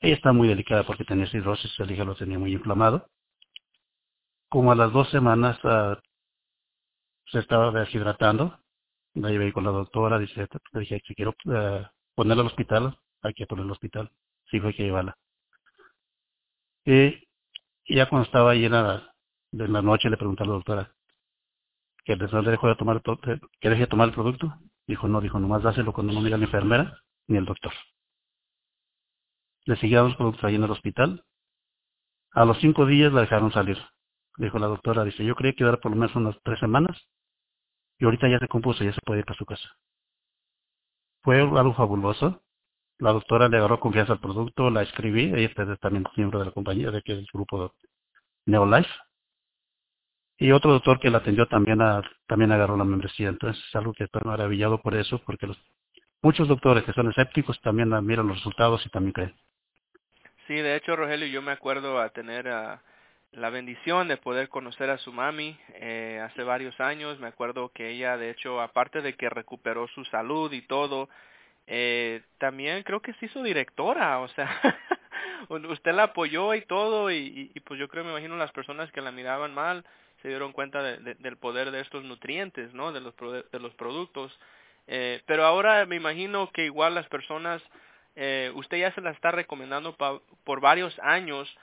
Ella 0.00 0.14
está 0.14 0.32
muy 0.32 0.48
delicada 0.48 0.84
porque 0.84 1.04
tenía 1.04 1.26
cirrosis, 1.26 1.72
el 1.80 1.90
hígado 1.90 2.10
lo 2.10 2.16
tenía 2.16 2.38
muy 2.38 2.52
inflamado. 2.52 3.08
Como 4.50 4.70
a 4.70 4.74
las 4.74 4.92
dos 4.92 5.08
semanas 5.10 5.58
uh, 5.64 5.96
se 7.26 7.38
estaba 7.38 7.70
deshidratando, 7.72 8.60
la 9.14 9.30
llevé 9.30 9.52
con 9.52 9.64
la 9.64 9.70
doctora, 9.70 10.18
dice, 10.18 10.46
le 10.72 10.80
dije, 10.80 11.00
si 11.06 11.14
quiero 11.14 11.30
uh, 11.46 11.86
ponerla 12.14 12.42
al 12.42 12.48
hospital, 12.48 12.98
hay 13.22 13.34
que 13.34 13.46
ponerla 13.46 13.70
al 13.70 13.72
hospital. 13.72 14.10
Sí, 14.50 14.60
fue 14.60 14.74
que 14.74 14.84
llevarla. 14.84 15.16
Y, 16.84 17.26
ya 17.88 18.08
cuando 18.08 18.26
estaba 18.26 18.50
ahí 18.50 18.66
de 19.56 19.68
la 19.68 19.82
noche 19.82 20.10
le 20.10 20.16
pregunté 20.16 20.42
a 20.42 20.46
la 20.46 20.54
doctora, 20.54 20.92
que 22.04 22.16
le 22.16 22.26
dejó 22.50 22.68
de 22.68 22.74
tomar, 22.74 23.00
que 23.02 23.68
deje 23.68 23.82
de 23.82 23.86
tomar 23.86 24.08
el 24.08 24.14
producto. 24.14 24.52
Dijo, 24.86 25.08
no, 25.08 25.20
dijo, 25.20 25.38
nomás 25.38 25.62
dáselo 25.62 25.92
cuando 25.92 26.12
no 26.12 26.20
mira 26.20 26.36
la 26.36 26.44
enfermera 26.44 26.98
ni 27.28 27.38
el 27.38 27.46
doctor. 27.46 27.72
Le 29.64 29.76
siguieron 29.76 30.08
los 30.08 30.16
productos 30.16 30.44
ahí 30.44 30.56
en 30.56 30.64
el 30.64 30.70
hospital. 30.70 31.24
A 32.32 32.44
los 32.44 32.58
cinco 32.58 32.84
días 32.84 33.12
la 33.12 33.22
dejaron 33.22 33.52
salir. 33.52 33.78
Dijo 34.36 34.58
la 34.58 34.66
doctora, 34.66 35.04
dice, 35.04 35.24
yo 35.24 35.36
creía 35.36 35.54
que 35.54 35.62
iba 35.62 35.76
por 35.76 35.92
lo 35.92 35.96
menos 35.96 36.14
unas 36.16 36.36
tres 36.42 36.58
semanas 36.58 37.00
y 37.98 38.04
ahorita 38.04 38.28
ya 38.28 38.40
se 38.40 38.48
compuso, 38.48 38.82
ya 38.82 38.92
se 38.92 39.00
puede 39.06 39.20
ir 39.20 39.24
para 39.24 39.38
su 39.38 39.46
casa. 39.46 39.68
Fue 41.22 41.40
algo 41.40 41.74
fabuloso. 41.74 42.42
la 42.98 43.12
doctora 43.12 43.48
le 43.48 43.58
agarró 43.58 43.80
confianza 43.80 44.14
al 44.14 44.20
producto, 44.20 44.70
la 44.70 44.82
escribí, 44.82 45.32
ella 45.34 45.50
es 45.56 45.80
también 45.80 46.04
miembro 46.16 46.40
de 46.40 46.46
la 46.46 46.50
compañía, 46.52 46.90
de 46.90 47.02
que 47.02 47.12
es 47.12 47.18
el 47.20 47.28
grupo 47.32 47.72
Neolife. 48.46 48.90
Y 50.38 50.50
otro 50.50 50.72
doctor 50.72 50.98
que 50.98 51.10
la 51.10 51.18
atendió 51.18 51.46
también 51.46 51.78
también 52.26 52.52
agarró 52.52 52.76
la 52.76 52.84
membresía. 52.84 53.28
Entonces 53.28 53.62
es 53.68 53.76
algo 53.76 53.92
que 53.92 54.04
estoy 54.04 54.22
maravillado 54.24 54.80
por 54.80 54.94
eso, 54.96 55.20
porque 55.24 55.46
los, 55.46 55.58
muchos 56.22 56.48
doctores 56.48 56.84
que 56.84 56.92
son 56.92 57.08
escépticos 57.08 57.60
también 57.60 57.90
miran 58.04 58.26
los 58.26 58.38
resultados 58.38 58.84
y 58.84 58.90
también 58.90 59.12
creen. 59.12 59.34
Sí, 60.46 60.54
de 60.54 60.76
hecho, 60.76 60.96
Rogelio, 60.96 61.26
yo 61.28 61.40
me 61.40 61.52
acuerdo 61.52 62.00
a 62.00 62.10
tener 62.10 62.46
la 62.46 63.50
bendición 63.50 64.08
de 64.08 64.16
poder 64.16 64.48
conocer 64.48 64.90
a 64.90 64.98
su 64.98 65.12
mami 65.12 65.56
eh, 65.74 66.20
hace 66.22 66.42
varios 66.42 66.78
años. 66.80 67.18
Me 67.18 67.28
acuerdo 67.28 67.70
que 67.72 67.90
ella, 67.90 68.16
de 68.16 68.30
hecho, 68.30 68.60
aparte 68.60 69.00
de 69.00 69.14
que 69.14 69.30
recuperó 69.30 69.86
su 69.88 70.04
salud 70.06 70.52
y 70.52 70.62
todo, 70.62 71.08
eh, 71.66 72.22
también 72.38 72.82
creo 72.82 73.00
que 73.00 73.14
se 73.14 73.26
hizo 73.26 73.42
directora, 73.42 74.18
o 74.18 74.28
sea, 74.28 74.50
usted 75.48 75.92
la 75.92 76.04
apoyó 76.04 76.54
y 76.54 76.62
todo, 76.62 77.10
y, 77.10 77.50
y, 77.54 77.60
pues 77.60 77.80
yo 77.80 77.88
creo, 77.88 78.04
me 78.04 78.10
imagino 78.10 78.36
las 78.36 78.52
personas 78.52 78.92
que 78.92 79.00
la 79.00 79.12
miraban 79.12 79.54
mal 79.54 79.84
se 80.24 80.30
dieron 80.30 80.52
cuenta 80.52 80.82
de, 80.82 81.16
del 81.16 81.36
poder 81.36 81.70
de 81.70 81.80
estos 81.80 82.02
nutrientes, 82.02 82.72
¿no? 82.72 82.92
De 82.92 83.02
los, 83.02 83.14
de 83.18 83.60
los 83.60 83.74
productos. 83.74 84.32
Eh, 84.86 85.20
pero 85.26 85.44
ahora 85.44 85.84
me 85.84 85.96
imagino 85.96 86.50
que 86.50 86.64
igual 86.64 86.94
las 86.94 87.06
personas, 87.08 87.60
eh, 88.16 88.50
usted 88.54 88.78
ya 88.78 88.90
se 88.94 89.02
la 89.02 89.10
está 89.10 89.32
recomendando 89.32 89.94
por 90.44 90.60
varios 90.62 90.98
años. 91.00 91.54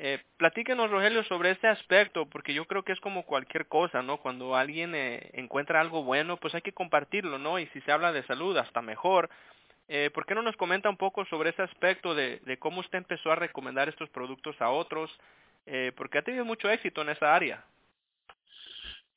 Eh, 0.00 0.18
platíquenos, 0.36 0.90
Rogelio, 0.90 1.22
sobre 1.24 1.52
este 1.52 1.68
aspecto, 1.68 2.26
porque 2.26 2.52
yo 2.52 2.64
creo 2.64 2.82
que 2.82 2.90
es 2.90 2.98
como 2.98 3.22
cualquier 3.22 3.66
cosa, 3.66 4.02
¿no? 4.02 4.16
Cuando 4.16 4.56
alguien 4.56 4.96
eh, 4.96 5.30
encuentra 5.34 5.80
algo 5.80 6.02
bueno, 6.02 6.38
pues 6.38 6.52
hay 6.56 6.62
que 6.62 6.72
compartirlo, 6.72 7.38
¿no? 7.38 7.60
Y 7.60 7.68
si 7.68 7.80
se 7.82 7.92
habla 7.92 8.10
de 8.10 8.24
salud, 8.24 8.56
hasta 8.56 8.82
mejor. 8.82 9.30
Eh, 9.86 10.10
¿Por 10.12 10.26
qué 10.26 10.34
no 10.34 10.42
nos 10.42 10.56
comenta 10.56 10.90
un 10.90 10.96
poco 10.96 11.24
sobre 11.26 11.50
ese 11.50 11.62
aspecto 11.62 12.16
de, 12.16 12.40
de 12.44 12.58
cómo 12.58 12.80
usted 12.80 12.98
empezó 12.98 13.30
a 13.30 13.36
recomendar 13.36 13.88
estos 13.88 14.10
productos 14.10 14.60
a 14.60 14.70
otros? 14.70 15.08
Eh, 15.70 15.92
porque 15.96 16.18
ha 16.18 16.22
tenido 16.22 16.46
mucho 16.46 16.68
éxito 16.68 17.02
en 17.02 17.10
esa 17.10 17.34
área. 17.34 17.62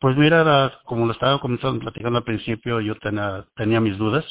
Pues 0.02 0.18
mira, 0.18 0.82
como 0.86 1.06
lo 1.06 1.14
estaba 1.14 1.40
comenzando 1.40 1.80
platicando 1.80 2.18
al 2.18 2.24
principio, 2.24 2.82
yo 2.82 2.96
tenía, 2.96 3.46
tenía 3.56 3.80
mis 3.80 4.00
dudas. 4.00 4.26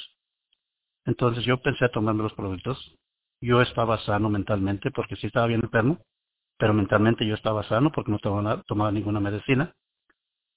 Entonces 1.06 1.44
yo 1.44 1.62
pensé 1.62 1.84
a 1.84 1.92
tomarme 1.92 2.24
los 2.24 2.34
productos. 2.34 2.98
Yo 3.40 3.62
estaba 3.62 3.98
sano 4.00 4.28
mentalmente 4.28 4.90
porque 4.90 5.14
sí 5.14 5.28
estaba 5.28 5.46
bien 5.46 5.60
enfermo, 5.62 6.00
pero 6.58 6.74
mentalmente 6.74 7.24
yo 7.24 7.36
estaba 7.36 7.62
sano 7.68 7.92
porque 7.92 8.10
no 8.10 8.18
tomaba, 8.18 8.90
ninguna 8.90 9.20
medicina. 9.20 9.72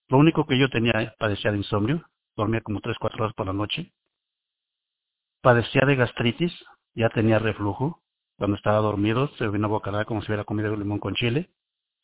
Lo 0.10 0.18
único 0.18 0.48
que 0.48 0.60
yo 0.60 0.68
tenía, 0.70 1.14
padecía 1.20 1.52
de 1.52 1.58
insomnio, 1.58 2.04
dormía 2.36 2.62
como 2.62 2.82
3, 2.82 2.98
4 3.00 3.24
horas 3.24 3.36
por 3.36 3.46
la 3.46 3.54
noche 3.54 3.94
Padecía 5.44 5.82
de 5.86 5.96
gastritis, 5.96 6.54
ya 6.96 7.10
tenía 7.10 7.38
reflujo. 7.38 8.02
Cuando 8.40 8.58
estaba 8.58 8.80
dormido 8.80 9.28
se 9.38 9.48
vino 9.48 9.70
bocanada 9.70 10.06
como 10.06 10.22
si 10.22 10.28
hubiera 10.30 10.44
comido 10.44 10.76
limón 10.76 10.98
con 10.98 11.14
chile. 11.14 11.52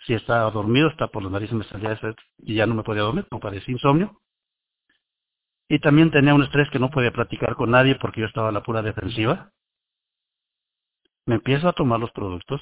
Si 0.06 0.14
estaba 0.14 0.50
dormido, 0.52 0.90
hasta 0.90 1.08
por 1.08 1.24
la 1.24 1.30
nariz 1.30 1.52
me 1.52 1.64
salía 1.66 1.94
ese, 1.94 2.16
y 2.38 2.56
ya 2.56 2.66
no 2.66 2.76
me 2.76 2.84
podía 2.84 3.04
dormir, 3.04 3.28
como 3.30 3.42
padecía 3.42 3.74
insomnio. 3.74 4.22
Y 5.68 5.80
también 5.80 6.10
tenía 6.12 6.34
un 6.34 6.44
estrés 6.44 6.70
que 6.72 6.80
no 6.80 6.90
podía 6.90 7.12
platicar 7.12 7.56
con 7.56 7.72
nadie 7.72 7.96
porque 7.96 8.22
yo 8.22 8.28
estaba 8.28 8.50
a 8.50 8.52
la 8.52 8.64
pura 8.64 8.82
defensiva. 8.82 9.52
Me 11.26 11.36
empiezo 11.36 11.70
a 11.70 11.74
tomar 11.74 12.00
los 12.00 12.12
productos, 12.12 12.62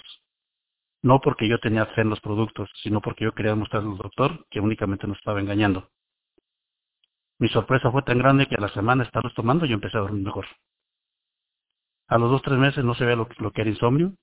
no 1.02 1.22
porque 1.22 1.48
yo 1.48 1.60
tenía 1.60 1.86
fe 1.86 2.02
en 2.02 2.10
los 2.10 2.20
productos, 2.20 2.70
sino 2.84 3.02
porque 3.02 3.24
yo 3.24 3.34
quería 3.34 3.52
demostrarle 3.52 3.92
al 3.92 3.98
doctor 3.98 4.46
que 4.50 4.60
únicamente 4.60 5.08
nos 5.08 5.18
estaba 5.18 5.40
engañando. 5.40 5.90
Mi 7.40 7.48
sorpresa 7.50 7.92
fue 7.92 8.02
tan 8.02 8.18
grande 8.18 8.48
que 8.48 8.56
a 8.56 8.60
la 8.62 8.70
semana 8.70 9.04
estarlos 9.04 9.34
tomando 9.36 9.66
yo 9.66 9.76
empecé 9.76 9.98
a 9.98 10.02
dormir 10.02 10.24
mejor. 10.24 10.48
A 12.08 12.18
los 12.18 12.32
dos 12.32 12.42
tres 12.42 12.58
meses 12.58 12.84
no 12.84 12.96
sabía 12.96 13.16
lo 13.16 13.28
que 13.28 13.62
era 13.62 13.70
insomnio, 13.70 14.14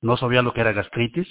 no 0.00 0.16
sabía 0.16 0.42
lo 0.42 0.52
que 0.52 0.60
era 0.60 0.72
gastritis, 0.72 1.26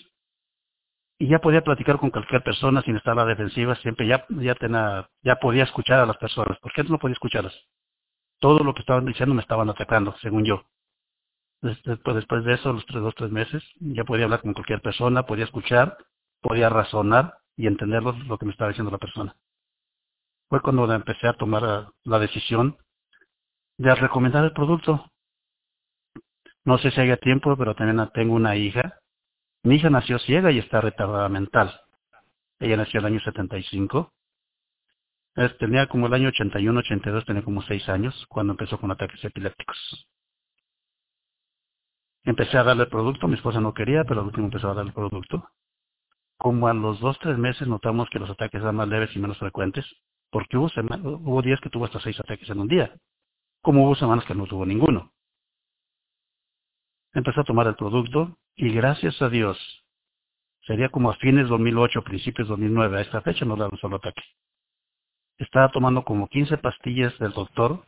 y 1.19 1.27
ya 1.27 1.39
podía 1.39 1.63
platicar 1.63 1.97
con 1.97 2.11
cualquier 2.11 2.43
persona 2.43 2.81
sin 2.83 2.95
estar 2.97 3.13
a 3.13 3.23
la 3.23 3.25
defensiva, 3.25 3.75
siempre 3.75 4.07
ya, 4.07 4.25
ya, 4.29 4.55
tenía, 4.55 5.09
ya 5.23 5.37
podía 5.37 5.63
escuchar 5.63 5.99
a 5.99 6.05
las 6.05 6.17
personas, 6.17 6.57
porque 6.61 6.81
antes 6.81 6.91
no 6.91 6.99
podía 6.99 7.13
escucharlas. 7.13 7.55
Todo 8.39 8.59
lo 8.63 8.73
que 8.73 8.81
estaban 8.81 9.05
diciendo 9.05 9.33
me 9.33 9.41
estaban 9.41 9.69
atacando, 9.69 10.15
según 10.21 10.45
yo. 10.45 10.63
Después, 11.61 12.15
después 12.15 12.45
de 12.45 12.53
eso, 12.53 12.71
los 12.71 12.85
tres, 12.85 13.01
dos, 13.01 13.15
tres 13.15 13.31
meses, 13.31 13.63
ya 13.79 14.03
podía 14.03 14.25
hablar 14.25 14.41
con 14.41 14.53
cualquier 14.53 14.81
persona, 14.81 15.25
podía 15.25 15.45
escuchar, 15.45 15.97
podía 16.41 16.69
razonar 16.69 17.39
y 17.55 17.65
entender 17.65 18.03
lo, 18.03 18.11
lo 18.13 18.37
que 18.37 18.45
me 18.45 18.51
estaba 18.51 18.69
diciendo 18.69 18.91
la 18.91 18.99
persona 18.99 19.35
fue 20.49 20.61
cuando 20.61 20.91
empecé 20.93 21.27
a 21.27 21.33
tomar 21.33 21.91
la 22.03 22.19
decisión 22.19 22.77
de 23.77 23.93
recomendar 23.95 24.43
el 24.45 24.53
producto. 24.53 25.11
No 26.63 26.77
sé 26.77 26.91
si 26.91 27.01
haya 27.01 27.17
tiempo, 27.17 27.55
pero 27.57 27.75
también 27.75 28.09
tengo 28.13 28.33
una 28.33 28.55
hija. 28.55 28.99
Mi 29.63 29.75
hija 29.75 29.89
nació 29.89 30.19
ciega 30.19 30.51
y 30.51 30.59
está 30.59 30.81
retardada 30.81 31.29
mental. 31.29 31.81
Ella 32.59 32.77
nació 32.77 32.99
el 32.99 33.05
año 33.05 33.19
75. 33.19 34.13
tenía 35.59 35.87
como 35.87 36.07
el 36.07 36.13
año 36.13 36.29
81, 36.29 36.79
82, 36.79 37.25
tenía 37.25 37.43
como 37.43 37.61
6 37.61 37.89
años 37.89 38.25
cuando 38.29 38.53
empezó 38.53 38.79
con 38.79 38.91
ataques 38.91 39.23
epilépticos. 39.23 40.07
Empecé 42.23 42.57
a 42.57 42.63
darle 42.63 42.83
el 42.83 42.89
producto, 42.89 43.27
mi 43.27 43.35
esposa 43.35 43.61
no 43.61 43.73
quería, 43.73 44.03
pero 44.03 44.21
al 44.21 44.27
último 44.27 44.47
empezó 44.47 44.69
a 44.69 44.73
darle 44.73 44.89
el 44.89 44.95
producto. 44.95 45.49
Como 46.37 46.67
a 46.67 46.73
los 46.73 46.99
2, 46.99 47.19
3 47.19 47.37
meses 47.37 47.67
notamos 47.67 48.09
que 48.09 48.19
los 48.19 48.29
ataques 48.29 48.61
eran 48.61 48.75
más 48.75 48.87
leves 48.87 49.15
y 49.15 49.19
menos 49.19 49.37
frecuentes, 49.37 49.85
porque 50.29 50.57
hubo, 50.57 50.67
hubo 50.67 51.41
días 51.41 51.59
que 51.61 51.69
tuvo 51.69 51.85
hasta 51.85 51.99
seis 51.99 52.19
ataques 52.19 52.49
en 52.49 52.59
un 52.59 52.67
día, 52.67 52.95
como 53.61 53.85
hubo 53.85 53.95
semanas 53.95 54.25
que 54.25 54.35
no 54.35 54.45
tuvo 54.45 54.65
ninguno. 54.65 55.13
Empezó 57.13 57.41
a 57.41 57.45
tomar 57.45 57.67
el 57.67 57.75
producto 57.75 58.37
y 58.57 58.73
gracias 58.73 59.21
a 59.21 59.29
Dios, 59.29 59.57
sería 60.65 60.89
como 60.89 61.11
a 61.11 61.15
fines 61.17 61.47
2008, 61.47 62.01
principios 62.03 62.47
2009, 62.47 62.97
a 62.97 63.01
esta 63.01 63.21
fecha 63.21 63.45
no 63.45 63.55
le 63.55 63.61
da 63.61 63.69
un 63.69 63.77
solo 63.77 63.97
ataque. 63.97 64.23
Estaba 65.37 65.69
tomando 65.69 66.03
como 66.03 66.27
15 66.27 66.57
pastillas 66.57 67.17
del 67.19 67.31
doctor 67.33 67.85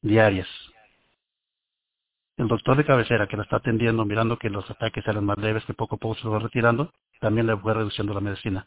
diarias. 0.00 0.48
El 2.38 2.48
doctor 2.48 2.76
de 2.78 2.86
cabecera 2.86 3.28
que 3.28 3.36
la 3.36 3.42
está 3.42 3.56
atendiendo, 3.56 4.04
mirando 4.06 4.38
que 4.38 4.48
los 4.48 4.68
ataques 4.70 5.06
eran 5.06 5.26
más 5.26 5.38
leves, 5.38 5.64
que 5.66 5.74
poco 5.74 5.96
a 5.96 5.98
poco 5.98 6.14
se 6.16 6.26
van 6.26 6.40
retirando, 6.40 6.92
también 7.20 7.46
le 7.46 7.56
fue 7.58 7.74
reduciendo 7.74 8.14
la 8.14 8.20
medicina. 8.20 8.66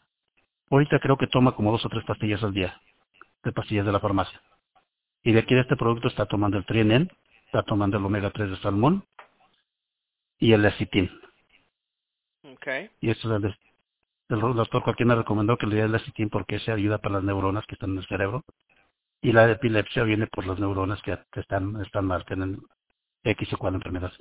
Ahorita 0.70 1.00
creo 1.00 1.16
que 1.16 1.26
toma 1.26 1.52
como 1.52 1.72
dos 1.72 1.84
o 1.84 1.88
tres 1.88 2.04
pastillas 2.04 2.42
al 2.44 2.54
día, 2.54 2.80
de 3.42 3.52
pastillas 3.52 3.84
de 3.84 3.92
la 3.92 4.00
farmacia. 4.00 4.40
Y 5.24 5.32
de 5.32 5.40
aquí 5.40 5.54
de 5.54 5.62
este 5.62 5.76
producto 5.76 6.06
está 6.06 6.26
tomando 6.26 6.56
el 6.56 6.64
Trienen, 6.64 7.10
está 7.46 7.64
tomando 7.64 7.98
el 7.98 8.04
omega 8.04 8.30
3 8.30 8.50
de 8.50 8.56
salmón 8.58 9.04
y 10.38 10.52
el 10.52 10.62
lecitin. 10.62 11.10
Okay. 12.42 12.90
Y 13.00 13.10
eso 13.10 13.36
es 13.36 13.44
el, 13.44 13.56
el 14.28 14.40
doctor 14.40 14.82
cualquiera 14.82 15.08
me 15.08 15.16
recomendó 15.16 15.56
que 15.56 15.66
le 15.66 15.74
diera 15.74 15.86
el 15.86 15.92
lecitin 15.92 16.30
porque 16.30 16.58
se 16.60 16.72
ayuda 16.72 16.98
para 16.98 17.16
las 17.16 17.24
neuronas 17.24 17.66
que 17.66 17.74
están 17.74 17.90
en 17.90 17.98
el 17.98 18.06
cerebro. 18.06 18.44
Y 19.20 19.32
la 19.32 19.50
epilepsia 19.50 20.04
viene 20.04 20.28
por 20.28 20.46
las 20.46 20.60
neuronas 20.60 21.02
que, 21.02 21.18
están, 21.34 21.80
están 21.82 22.04
mal, 22.04 22.24
tienen 22.24 22.60
X 23.24 23.52
o 23.52 23.58
cual 23.58 23.74
enfermedad. 23.74 24.12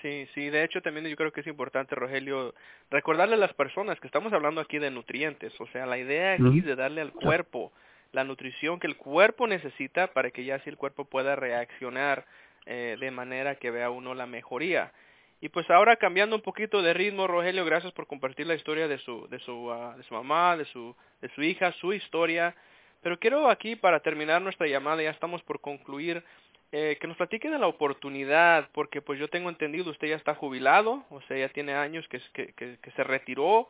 Sí, 0.00 0.26
sí, 0.34 0.50
de 0.50 0.64
hecho 0.64 0.82
también 0.82 1.06
yo 1.06 1.14
creo 1.14 1.32
que 1.32 1.42
es 1.42 1.46
importante, 1.46 1.94
Rogelio, 1.94 2.54
recordarle 2.90 3.34
a 3.34 3.38
las 3.38 3.52
personas 3.52 4.00
que 4.00 4.08
estamos 4.08 4.32
hablando 4.32 4.60
aquí 4.60 4.78
de 4.78 4.90
nutrientes, 4.90 5.52
o 5.60 5.66
sea, 5.68 5.86
la 5.86 5.98
idea 5.98 6.32
aquí 6.32 6.58
es 6.58 6.64
de 6.64 6.74
darle 6.74 7.02
al 7.02 7.12
cuerpo 7.12 7.72
la 8.12 8.24
nutrición 8.24 8.80
que 8.80 8.86
el 8.86 8.96
cuerpo 8.96 9.46
necesita 9.46 10.08
para 10.08 10.30
que 10.30 10.44
ya 10.44 10.56
así 10.56 10.68
el 10.68 10.76
cuerpo 10.76 11.04
pueda 11.04 11.36
reaccionar 11.36 12.26
eh, 12.66 12.96
de 12.98 13.10
manera 13.10 13.56
que 13.56 13.70
vea 13.70 13.90
uno 13.90 14.14
la 14.14 14.26
mejoría. 14.26 14.92
Y 15.40 15.48
pues 15.48 15.68
ahora 15.70 15.96
cambiando 15.96 16.36
un 16.36 16.42
poquito 16.42 16.82
de 16.82 16.94
ritmo, 16.94 17.26
Rogelio, 17.26 17.64
gracias 17.64 17.92
por 17.92 18.06
compartir 18.06 18.46
la 18.46 18.54
historia 18.54 18.86
de 18.86 18.98
su 18.98 19.26
de 19.28 19.40
su 19.40 19.52
uh, 19.52 19.96
de 19.96 20.04
su 20.04 20.14
mamá, 20.14 20.56
de 20.56 20.64
su 20.66 20.94
de 21.20 21.28
su 21.30 21.42
hija, 21.42 21.72
su 21.72 21.92
historia. 21.92 22.54
Pero 23.02 23.18
quiero 23.18 23.50
aquí 23.50 23.74
para 23.74 24.00
terminar 24.00 24.40
nuestra 24.40 24.68
llamada, 24.68 25.02
ya 25.02 25.10
estamos 25.10 25.42
por 25.42 25.60
concluir, 25.60 26.22
eh, 26.70 26.96
que 27.00 27.06
nos 27.08 27.16
platique 27.16 27.50
de 27.50 27.58
la 27.58 27.66
oportunidad, 27.66 28.68
porque 28.72 29.02
pues 29.02 29.18
yo 29.18 29.28
tengo 29.28 29.50
entendido, 29.50 29.90
usted 29.90 30.08
ya 30.08 30.16
está 30.16 30.34
jubilado, 30.34 31.04
o 31.10 31.20
sea, 31.22 31.36
ya 31.36 31.48
tiene 31.48 31.74
años 31.74 32.06
que, 32.08 32.20
que, 32.32 32.54
que, 32.54 32.90
se 32.92 33.04
retiró, 33.04 33.68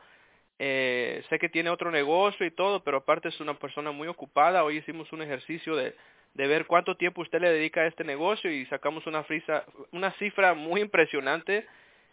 eh, 0.59 1.24
sé 1.31 1.38
que 1.38 1.48
tiene 1.48 1.70
otro 1.70 1.90
negocio 1.90 2.44
y 2.46 2.50
todo, 2.50 2.85
pero 2.85 2.98
aparte 2.98 3.28
es 3.28 3.40
una 3.40 3.59
persona 3.59 3.90
muy 3.90 4.07
ocupada, 4.07 4.62
hoy 4.62 4.76
hicimos 4.76 5.11
un 5.12 5.22
ejercicio 5.22 5.74
de, 5.74 5.96
de 6.35 6.47
ver 6.47 6.66
cuánto 6.66 6.97
tiempo 6.97 7.23
usted 7.23 7.40
le 7.40 7.51
dedica 7.51 7.83
a 7.83 7.87
este 7.87 8.05
negocio 8.05 8.51
y 8.51 8.66
sacamos 8.66 9.07
una, 9.07 9.23
frisa, 9.25 9.64
una 9.92 10.12
cifra 10.12 10.55
muy 10.55 10.81
impresionante, 10.81 11.66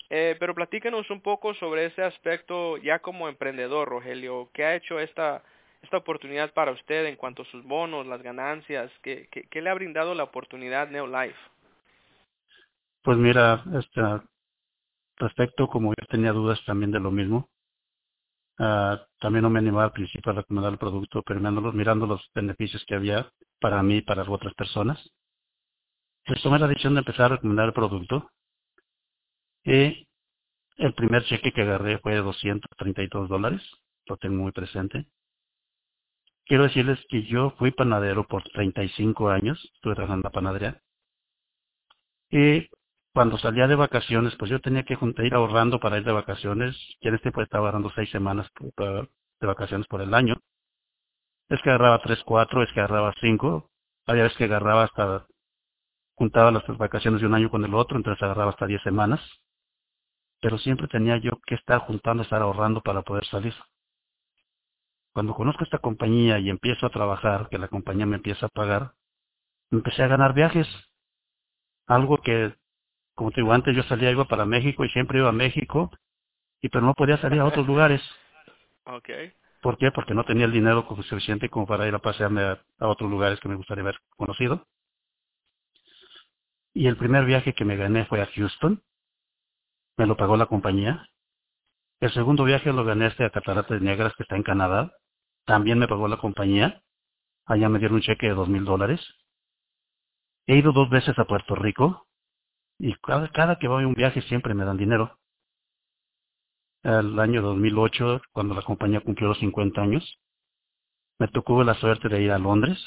eh, 0.10 0.36
pero 0.40 0.56
platíquenos 0.56 1.10
un 1.10 1.22
poco 1.22 1.54
sobre 1.54 1.86
ese 1.86 2.04
aspecto 2.04 2.78
ya 2.78 3.00
como 3.00 3.30
emprendedor, 3.30 3.88
Rogelio, 3.88 4.50
¿qué 4.54 4.66
ha 4.66 4.76
hecho 4.76 5.00
esta 5.00 5.44
esta 5.82 5.98
oportunidad 5.98 6.54
para 6.54 6.72
usted 6.72 7.06
en 7.06 7.16
cuanto 7.16 7.44
a 7.44 7.46
sus 7.46 7.64
bonos, 7.64 8.06
las 8.06 8.22
ganancias? 8.22 8.92
¿Qué, 9.02 9.30
qué, 9.30 9.62
le 9.62 9.70
ha 9.70 9.74
brindado 9.74 10.14
la 10.14 10.24
oportunidad 10.24 10.90
Neolife? 10.90 11.40
Pues 13.02 13.18
mira, 13.18 13.64
este, 13.78 14.02
respecto, 15.18 15.68
como 15.68 15.92
yo 15.92 16.06
tenía 16.10 16.32
dudas 16.32 16.64
también 16.66 16.92
de 16.92 17.00
lo 17.00 17.12
mismo, 17.12 17.50
uh, 18.60 18.98
también 19.20 19.44
no 19.44 19.50
me 19.50 19.60
animaba 19.60 19.86
al 19.86 19.92
principio 19.92 20.32
a 20.32 20.36
recomendar 20.36 20.74
el 20.74 20.80
producto, 20.80 21.24
pero 21.24 21.40
mirando 21.74 22.08
los 22.08 22.30
beneficios 22.34 22.84
que 22.86 22.96
había 22.96 23.32
para 23.60 23.82
mí 23.84 23.98
y 23.98 24.02
para 24.02 24.24
otras 24.30 24.54
personas. 24.54 25.00
pues 26.26 26.42
tomé 26.44 26.60
la 26.60 26.68
decisión 26.68 26.94
de 26.94 27.00
empezar 27.00 27.26
a 27.28 27.36
recomendar 27.36 27.68
el 27.68 27.74
producto. 27.74 28.30
Y 29.64 30.08
el 30.78 30.94
primer 30.94 31.24
cheque 31.26 31.52
que 31.52 31.62
agarré 31.62 32.00
fue 32.00 32.14
de 32.14 32.22
232 32.22 33.30
dólares, 33.30 33.62
lo 34.08 34.18
tengo 34.18 34.44
muy 34.44 34.52
presente. 34.52 35.06
Quiero 36.46 36.64
decirles 36.64 37.00
que 37.10 37.24
yo 37.26 37.52
fui 37.60 37.72
panadero 37.72 38.26
por 38.28 38.44
35 38.44 39.30
años, 39.30 39.60
estuve 39.76 39.96
trabajando 39.96 40.28
en 40.28 40.30
la 40.30 40.32
panadería. 40.32 40.82
Y 42.32 42.70
cuando 43.14 43.38
salía 43.38 43.68
de 43.68 43.76
vacaciones, 43.76 44.36
pues 44.38 44.52
yo 44.52 44.60
tenía 44.62 44.84
que 44.84 44.98
ir 45.24 45.34
ahorrando 45.34 45.80
para 45.80 45.98
ir 45.98 46.04
de 46.04 46.12
vacaciones. 46.12 46.76
Y 47.02 47.08
en 47.08 47.16
este 47.16 47.32
pues 47.32 47.46
estaba 47.46 47.68
ahorrando 47.68 47.92
seis 47.96 48.10
semanas 48.12 48.48
de 48.78 49.48
vacaciones 49.48 49.88
por 49.88 50.02
el 50.02 50.14
año. 50.14 50.36
Es 51.50 51.62
que 51.64 51.70
agarraba 51.70 52.02
tres, 52.02 52.22
cuatro, 52.26 52.62
es 52.64 52.72
que 52.74 52.80
agarraba 52.80 53.14
cinco. 53.20 53.72
Había 54.06 54.24
veces 54.24 54.38
que 54.38 54.44
agarraba 54.46 54.84
hasta, 54.84 55.28
juntaba 56.16 56.52
las 56.52 56.66
vacaciones 56.78 57.22
de 57.22 57.28
un 57.28 57.34
año 57.34 57.50
con 57.50 57.66
el 57.66 57.74
otro, 57.74 57.98
entonces 57.98 58.22
agarraba 58.22 58.52
hasta 58.52 58.68
diez 58.68 58.82
semanas. 58.84 59.22
Pero 60.42 60.58
siempre 60.58 60.88
tenía 60.88 61.18
yo 61.18 61.32
que 61.46 61.56
estar 61.56 61.80
juntando, 61.80 62.24
estar 62.24 62.42
ahorrando 62.42 62.82
para 62.82 63.02
poder 63.02 63.26
salir. 63.26 63.54
Cuando 65.14 65.34
conozco 65.34 65.64
esta 65.64 65.80
compañía 65.80 66.40
y 66.40 66.50
empiezo 66.50 66.86
a 66.86 66.92
trabajar, 66.92 67.50
que 67.50 67.58
la 67.58 67.68
compañía 67.68 68.06
me 68.06 68.18
empieza 68.18 68.46
a 68.46 68.50
pagar, 68.50 68.94
empecé 69.72 70.04
a 70.04 70.08
ganar 70.08 70.34
viajes. 70.34 70.68
Algo 71.88 72.18
que, 72.18 72.56
como 73.20 73.32
te 73.32 73.42
digo, 73.42 73.52
antes 73.52 73.76
yo 73.76 73.84
salía, 73.84 74.12
iba 74.12 74.24
para 74.24 74.46
México 74.46 74.86
y 74.86 74.90
siempre 74.92 75.20
iba 75.20 75.28
a 75.28 75.34
México, 75.34 75.92
y 76.62 76.70
pero 76.70 76.86
no 76.86 76.94
podía 76.94 77.18
salir 77.18 77.42
a 77.42 77.46
otros 77.46 77.68
lugares. 77.68 78.02
Okay. 78.92 79.32
¿Por 79.62 79.78
qué? 79.78 79.92
Porque 79.92 80.16
no 80.16 80.24
tenía 80.24 80.46
el 80.46 80.52
dinero 80.52 80.84
suficiente 81.08 81.48
como 81.48 81.68
para 81.68 81.88
ir 81.88 81.94
a 81.94 82.00
pasearme 82.00 82.42
a, 82.42 82.60
otros 82.80 83.08
lugares 83.08 83.40
que 83.40 83.48
me 83.48 83.54
gustaría 83.54 83.84
haber 83.84 84.00
conocido. 84.18 84.66
Y 86.74 86.88
el 86.88 86.98
primer 86.98 87.26
viaje 87.26 87.54
que 87.54 87.66
me 87.66 87.76
gané 87.76 88.06
fue 88.06 88.20
a 88.20 88.26
Houston. 88.26 88.82
Me 89.96 90.08
lo 90.08 90.18
pagó 90.18 90.38
la 90.38 90.48
compañía. 90.48 91.08
El 92.00 92.12
segundo 92.14 92.46
viaje 92.46 92.74
lo 92.74 92.84
gané 92.84 93.08
este 93.08 93.26
a 93.26 93.30
Cataratas 93.30 93.80
Negras, 93.80 94.16
que 94.16 94.24
está 94.24 94.36
en 94.36 94.44
Canadá. 94.44 94.92
También 95.46 95.78
me 95.78 95.88
pagó 95.88 96.08
la 96.08 96.18
compañía. 96.18 96.82
Allá 97.46 97.70
me 97.70 97.78
dieron 97.78 97.98
un 97.98 98.02
cheque 98.02 98.26
de 98.26 98.34
dos 98.34 98.50
mil 98.50 98.66
dólares. 98.66 99.08
He 100.48 100.56
ido 100.56 100.72
dos 100.72 100.90
veces 100.90 101.20
a 101.20 101.26
Puerto 101.26 101.54
Rico. 101.54 102.09
Y 102.80 102.96
cada, 102.96 103.30
cada 103.32 103.60
que 103.60 103.68
voy 103.68 103.84
a 103.84 103.88
un 103.88 103.94
viaje 103.94 104.22
siempre 104.24 104.54
me 104.54 104.66
dan 104.66 104.78
dinero 104.78 105.20
el 106.84 107.20
año 107.20 107.42
2008, 107.42 108.22
cuando 108.32 108.56
la 108.56 108.62
compañía 108.62 109.02
cumplió 109.02 109.28
los 109.28 109.40
50 109.40 109.82
años. 109.82 110.20
Me 111.20 111.28
tocó 111.28 111.64
la 111.64 111.74
suerte 111.76 112.08
de 112.08 112.22
ir 112.22 112.32
a 112.32 112.40
Londres, 112.40 112.80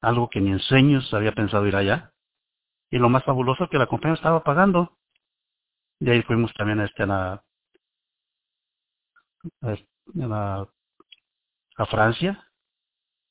algo 0.00 0.30
que 0.30 0.40
ni 0.40 0.50
en 0.52 0.60
sueños 0.60 1.12
había 1.12 1.32
pensado 1.32 1.66
ir 1.66 1.76
allá. 1.76 2.12
Y 2.90 2.98
lo 2.98 3.08
más 3.08 3.24
fabuloso 3.24 3.68
que 3.68 3.78
la 3.78 3.88
compañía 3.88 4.14
estaba 4.14 4.44
pagando. 4.44 4.96
De 5.98 6.12
ahí 6.12 6.22
fuimos 6.22 6.52
también 6.54 6.80
a, 6.80 6.84
este, 6.84 7.02
a, 7.02 7.42
a, 9.62 10.66
a 11.76 11.86
Francia. 11.86 12.48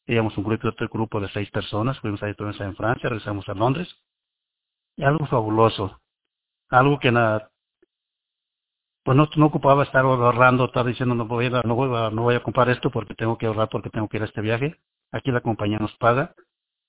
Íbamos 0.05 0.37
un 0.37 0.43
grupo, 0.43 0.67
otro 0.67 0.89
grupo 0.89 1.21
de 1.21 1.29
seis 1.29 1.49
personas, 1.51 1.97
fuimos 2.01 2.21
ahí 2.23 2.35
en 2.37 2.75
Francia, 2.75 3.09
regresamos 3.09 3.47
a 3.47 3.53
Londres. 3.53 3.87
Algo 4.97 5.25
fabuloso. 5.25 5.99
Algo 6.69 6.99
que 6.99 7.11
nada, 7.11 7.51
pues 9.03 9.17
no, 9.17 9.27
no 9.35 9.45
ocupaba 9.47 9.83
estar 9.83 10.05
ahorrando, 10.05 10.65
estar 10.65 10.85
diciendo 10.85 11.13
no 11.13 11.25
voy, 11.25 11.47
a, 11.47 11.61
no, 11.63 11.75
voy 11.75 11.95
a, 11.95 12.09
no 12.09 12.23
voy 12.23 12.35
a 12.35 12.43
comprar 12.43 12.69
esto 12.69 12.89
porque 12.89 13.15
tengo 13.15 13.37
que 13.37 13.47
ahorrar, 13.47 13.67
porque 13.69 13.89
tengo 13.89 14.07
que 14.07 14.17
ir 14.17 14.23
a 14.23 14.27
este 14.27 14.41
viaje. 14.41 14.79
Aquí 15.11 15.29
la 15.31 15.41
compañía 15.41 15.77
nos 15.77 15.93
paga, 15.97 16.33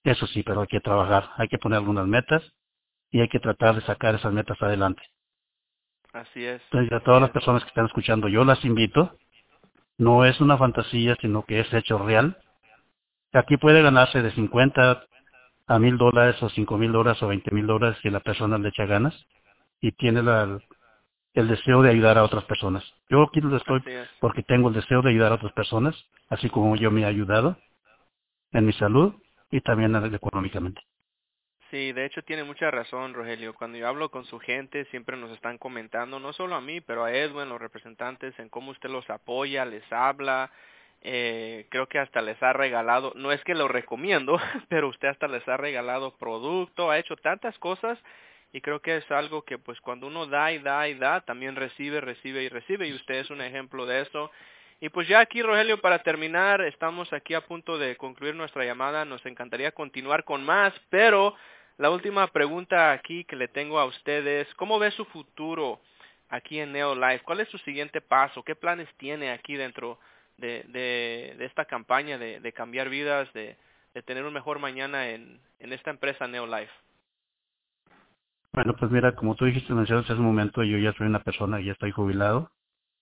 eso 0.05 0.27
sí, 0.29 0.43
pero 0.45 0.61
hay 0.61 0.69
que 0.69 0.81
trabajar, 0.81 1.31
hay 1.37 1.49
que 1.49 1.59
poner 1.59 1.79
algunas 1.79 2.07
metas 2.07 2.43
y 3.11 3.21
hay 3.21 3.29
que 3.29 3.41
tratar 3.41 3.75
de 3.75 3.81
sacar 3.83 4.15
esas 4.15 4.33
metas 4.33 4.61
adelante. 4.63 5.03
Así 6.13 6.45
es. 6.45 6.63
Entonces, 6.71 6.93
a 6.93 7.01
todas 7.01 7.21
las 7.21 7.31
personas 7.31 7.65
que 7.65 7.69
están 7.69 7.87
escuchando, 7.87 8.29
yo 8.29 8.45
las 8.45 8.65
invito. 8.65 9.19
No 9.99 10.25
es 10.25 10.41
una 10.41 10.57
fantasía, 10.57 11.17
sino 11.21 11.45
que 11.45 11.61
es 11.61 11.73
hecho 11.73 11.99
real. 11.99 12.39
Aquí 13.33 13.57
puede 13.57 13.83
ganarse 13.83 14.23
de 14.23 14.31
50 14.33 15.05
a 15.67 15.79
mil 15.79 15.97
dólares 15.97 16.43
o 16.43 16.49
cinco 16.51 16.77
mil 16.77 16.93
dólares 16.93 17.23
o 17.23 17.29
20 17.29 17.51
mil 17.51 17.67
dólares 17.67 17.99
si 18.03 18.11
la 18.11 18.21
persona 18.21 18.59
le 18.59 18.69
echa 18.69 18.87
ganas 18.87 19.15
y 19.81 19.93
tiene 19.93 20.23
la, 20.23 20.59
el 21.35 21.49
deseo 21.49 21.83
de 21.83 21.91
ayudar 21.91 22.19
a 22.19 22.25
otras 22.25 22.45
personas. 22.45 22.85
Yo 23.09 23.23
aquí 23.23 23.41
lo 23.41 23.57
estoy 23.57 23.83
porque 24.21 24.43
tengo 24.43 24.69
el 24.69 24.75
deseo 24.75 25.03
de 25.03 25.11
ayudar 25.11 25.33
a 25.33 25.37
otras 25.37 25.53
personas, 25.53 25.95
así 26.29 26.49
como 26.49 26.77
yo 26.77 26.91
me 26.91 27.03
he 27.03 27.05
ayudado 27.05 27.57
en 28.53 28.67
mi 28.67 28.73
salud 28.73 29.15
y 29.51 29.61
también 29.61 29.95
económicamente. 30.15 30.81
Sí, 31.71 31.93
de 31.93 32.05
hecho 32.05 32.23
tiene 32.23 32.45
mucha 32.45 32.71
razón, 32.71 33.15
Rogelio. 33.15 33.55
Cuando 33.55 33.79
yo 33.79 33.89
hablo 33.89 34.11
con 34.11 34.25
su 34.27 34.39
gente, 34.39 34.85
siempre 34.87 35.17
nos 35.17 35.33
están 35.33 35.59
comentando, 35.59 36.21
no 36.21 36.33
solo 36.33 36.55
a 36.55 36.61
mí, 36.61 36.81
pero 36.81 37.05
a 37.05 37.13
Edwin, 37.13 37.49
los 37.49 37.61
representantes, 37.61 38.39
en 38.39 38.49
cómo 38.49 38.71
usted 38.71 38.91
los 38.91 39.09
apoya, 39.11 39.65
les 39.65 39.83
habla. 39.93 40.53
Eh, 41.07 41.67
creo 41.69 41.87
que 41.87 41.99
hasta 41.99 42.23
les 42.23 42.43
ha 42.43 42.55
regalado, 42.55 43.13
no 43.15 43.31
es 43.31 43.45
que 43.45 43.55
lo 43.55 43.69
recomiendo, 43.69 44.39
pero 44.71 44.89
usted 44.89 45.09
hasta 45.09 45.29
les 45.29 45.47
ha 45.47 45.59
regalado 45.59 46.17
producto, 46.17 46.91
ha 46.91 46.99
hecho 46.99 47.15
tantas 47.17 47.59
cosas 47.59 47.99
y 48.55 48.63
creo 48.63 48.81
que 48.81 48.97
es 48.97 49.11
algo 49.11 49.43
que 49.43 49.59
pues 49.59 49.79
cuando 49.83 50.07
uno 50.07 50.27
da 50.27 50.51
y 50.53 50.61
da 50.61 50.89
y 50.89 50.95
da, 50.95 51.21
también 51.21 51.57
recibe, 51.57 52.01
recibe 52.01 52.45
y 52.45 52.49
recibe 52.49 52.89
y 52.89 52.95
usted 52.95 53.17
es 53.17 53.31
un 53.31 53.43
ejemplo 53.43 53.85
de 53.85 54.01
eso. 54.01 54.31
Y 54.81 54.89
pues 54.89 55.07
ya 55.07 55.21
aquí, 55.21 55.43
Rogelio, 55.43 55.81
para 55.81 56.03
terminar, 56.03 56.63
estamos 56.63 57.13
aquí 57.13 57.35
a 57.35 57.43
punto 57.43 57.79
de 57.79 57.97
concluir 57.97 58.35
nuestra 58.35 58.65
llamada. 58.65 59.05
Nos 59.05 59.25
encantaría 59.27 59.73
continuar 59.73 60.25
con 60.25 60.45
más, 60.45 60.73
pero 60.89 61.35
la 61.79 61.91
última 61.91 62.27
pregunta 62.29 62.93
aquí 62.93 63.25
que 63.25 63.37
le 63.37 63.49
tengo 63.49 63.79
a 63.79 63.87
ustedes, 63.87 64.47
¿cómo 64.55 64.79
ve 64.79 64.91
su 64.93 65.05
futuro 65.07 65.81
aquí 66.29 66.61
en 66.61 66.73
Neolife? 66.73 67.25
¿Cuál 67.25 67.41
es 67.41 67.49
su 67.49 67.59
siguiente 67.59 68.01
paso? 68.01 68.43
¿Qué 68.43 68.55
planes 68.55 68.89
tiene 68.97 69.33
aquí 69.33 69.57
dentro 69.57 69.99
de, 70.37 70.65
de, 70.69 71.35
de 71.39 71.45
esta 71.45 71.65
campaña 71.65 72.19
de, 72.19 72.41
de 72.41 72.53
cambiar 72.53 72.89
vidas, 72.89 73.33
de, 73.33 73.57
de 73.95 74.03
tener 74.03 74.25
un 74.25 74.35
mejor 74.35 74.59
mañana 74.59 75.09
en, 75.11 75.41
en 75.59 75.73
esta 75.73 75.91
empresa 75.91 76.27
Neolife? 76.27 76.73
Bueno, 78.53 78.77
pues 78.77 78.91
mira, 78.91 79.15
como 79.17 79.35
tú 79.35 79.47
dijiste, 79.47 79.73
mencionaste 79.73 80.13
hace 80.13 80.21
un 80.21 80.27
momento, 80.27 80.63
yo 80.63 80.79
ya 80.79 80.93
soy 80.93 81.09
una 81.09 81.23
persona, 81.25 81.61
ya 81.61 81.73
estoy 81.73 81.91
jubilado, 81.91 82.53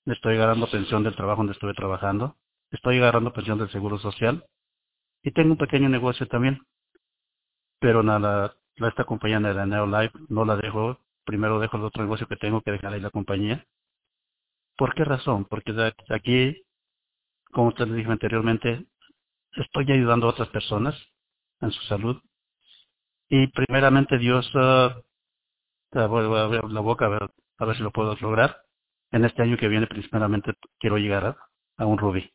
estoy 0.06 0.36
agarrando 0.36 0.70
pensión 0.70 1.04
del 1.04 1.14
trabajo 1.14 1.38
donde 1.38 1.52
estuve 1.52 1.74
trabajando, 1.74 2.36
estoy 2.70 2.98
agarrando 2.98 3.32
pensión 3.34 3.58
del 3.58 3.70
Seguro 3.70 3.98
Social 3.98 4.46
y 5.22 5.30
tengo 5.32 5.52
un 5.52 5.58
pequeño 5.58 5.88
negocio 5.88 6.26
también. 6.26 6.60
Pero 7.80 8.02
nada, 8.02 8.56
esta 8.76 9.04
compañía 9.04 9.40
de 9.40 9.54
la 9.54 9.66
Neolife 9.66 10.18
no 10.28 10.44
la 10.44 10.56
dejo, 10.56 10.98
primero 11.24 11.58
dejo 11.58 11.76
el 11.76 11.84
otro 11.84 12.02
negocio 12.02 12.26
que 12.26 12.36
tengo 12.36 12.62
que 12.62 12.72
dejar 12.72 12.94
ahí 12.94 13.00
la 13.00 13.10
compañía. 13.10 13.64
¿Por 14.76 14.94
qué 14.94 15.04
razón? 15.04 15.44
Porque 15.44 15.72
aquí, 16.08 16.64
como 17.52 17.68
usted 17.68 17.86
le 17.86 17.96
dije 17.96 18.10
anteriormente, 18.10 18.86
estoy 19.56 19.92
ayudando 19.92 20.26
a 20.26 20.30
otras 20.30 20.48
personas 20.48 20.94
en 21.60 21.70
su 21.70 21.82
salud. 21.82 22.20
Y 23.28 23.46
primeramente 23.48 24.18
Dios 24.18 24.50
uh, 24.54 25.02
voy 25.92 26.38
a 26.38 26.44
abrir 26.44 26.64
la 26.64 26.80
boca 26.80 27.06
a 27.06 27.08
ver, 27.08 27.30
a 27.58 27.64
ver 27.64 27.76
si 27.76 27.82
lo 27.82 27.90
puedo 27.90 28.16
lograr. 28.20 28.62
En 29.10 29.26
este 29.26 29.42
año 29.42 29.58
que 29.58 29.68
viene, 29.68 29.86
principalmente, 29.86 30.54
quiero 30.80 30.96
llegar 30.96 31.36
a, 31.76 31.86
un 31.86 31.98
rubí. 31.98 32.32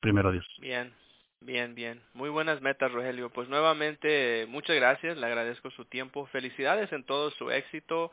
Primero 0.00 0.32
Dios. 0.32 0.46
Bien, 0.58 0.94
bien, 1.40 1.74
bien. 1.74 2.02
Muy 2.14 2.30
buenas 2.30 2.62
metas, 2.62 2.90
Rogelio. 2.90 3.28
Pues 3.28 3.48
nuevamente, 3.50 4.46
muchas 4.48 4.76
gracias. 4.76 5.18
Le 5.18 5.26
agradezco 5.26 5.70
su 5.70 5.84
tiempo. 5.84 6.24
Felicidades 6.26 6.90
en 6.92 7.04
todo 7.04 7.30
su 7.32 7.50
éxito. 7.50 8.10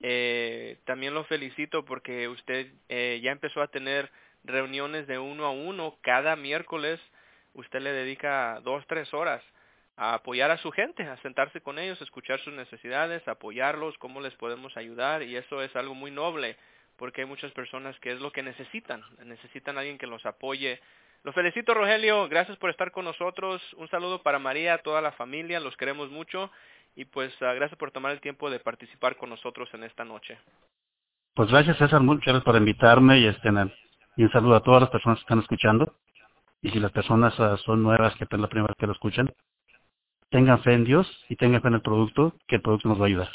Eh, 0.00 0.78
también 0.84 1.14
lo 1.14 1.24
felicito 1.24 1.86
porque 1.86 2.28
usted 2.28 2.74
eh, 2.90 3.20
ya 3.22 3.32
empezó 3.32 3.62
a 3.62 3.68
tener 3.68 4.10
reuniones 4.44 5.06
de 5.06 5.18
uno 5.18 5.46
a 5.46 5.50
uno 5.50 5.96
cada 6.02 6.36
miércoles. 6.36 7.00
Usted 7.54 7.80
le 7.80 7.92
dedica 7.92 8.60
dos, 8.62 8.84
tres 8.86 9.12
horas 9.12 9.42
a 9.96 10.14
apoyar 10.14 10.50
a 10.50 10.58
su 10.58 10.70
gente, 10.70 11.02
a 11.02 11.16
sentarse 11.18 11.60
con 11.60 11.78
ellos, 11.78 12.00
escuchar 12.00 12.40
sus 12.40 12.54
necesidades, 12.54 13.26
apoyarlos, 13.28 13.98
cómo 13.98 14.20
les 14.20 14.34
podemos 14.34 14.76
ayudar 14.76 15.22
y 15.22 15.36
eso 15.36 15.62
es 15.62 15.74
algo 15.76 15.94
muy 15.94 16.10
noble 16.10 16.56
porque 16.96 17.22
hay 17.22 17.26
muchas 17.26 17.52
personas 17.52 17.98
que 18.00 18.12
es 18.12 18.20
lo 18.20 18.32
que 18.32 18.42
necesitan, 18.42 19.02
necesitan 19.24 19.76
a 19.76 19.80
alguien 19.80 19.98
que 19.98 20.06
los 20.06 20.24
apoye. 20.24 20.80
Lo 21.24 21.32
felicito 21.32 21.74
Rogelio, 21.74 22.28
gracias 22.28 22.56
por 22.58 22.70
estar 22.70 22.90
con 22.90 23.04
nosotros, 23.04 23.62
un 23.74 23.88
saludo 23.88 24.22
para 24.22 24.38
María, 24.38 24.78
toda 24.78 25.00
la 25.00 25.12
familia, 25.12 25.60
los 25.60 25.76
queremos 25.76 26.10
mucho 26.10 26.50
y 26.94 27.04
pues 27.04 27.32
uh, 27.40 27.54
gracias 27.54 27.78
por 27.78 27.90
tomar 27.90 28.12
el 28.12 28.20
tiempo 28.20 28.50
de 28.50 28.60
participar 28.60 29.16
con 29.16 29.30
nosotros 29.30 29.68
en 29.72 29.84
esta 29.84 30.04
noche. 30.04 30.38
Pues 31.34 31.50
gracias 31.50 31.78
César, 31.78 32.00
muchas 32.02 32.26
gracias 32.26 32.44
por 32.44 32.56
invitarme 32.56 33.18
y, 33.18 33.26
este, 33.26 33.50
y 34.16 34.24
un 34.24 34.32
saludo 34.32 34.56
a 34.56 34.62
todas 34.62 34.80
las 34.80 34.90
personas 34.90 35.18
que 35.18 35.22
están 35.22 35.40
escuchando 35.40 35.94
y 36.60 36.70
si 36.70 36.78
las 36.78 36.92
personas 36.92 37.38
uh, 37.38 37.56
son 37.58 37.82
nuevas 37.82 38.14
que 38.16 38.24
es 38.24 38.30
la 38.38 38.48
primera 38.48 38.68
vez 38.68 38.76
que 38.78 38.86
lo 38.86 38.92
escuchan, 38.92 39.28
tengan 40.30 40.62
fe 40.62 40.74
en 40.74 40.84
Dios 40.84 41.24
y 41.28 41.36
tengan 41.36 41.60
fe 41.60 41.68
en 41.68 41.74
el 41.74 41.82
producto, 41.82 42.34
que 42.46 42.56
el 42.56 42.62
producto 42.62 42.88
nos 42.88 43.00
va 43.00 43.04
a 43.04 43.08
ayudar. 43.08 43.30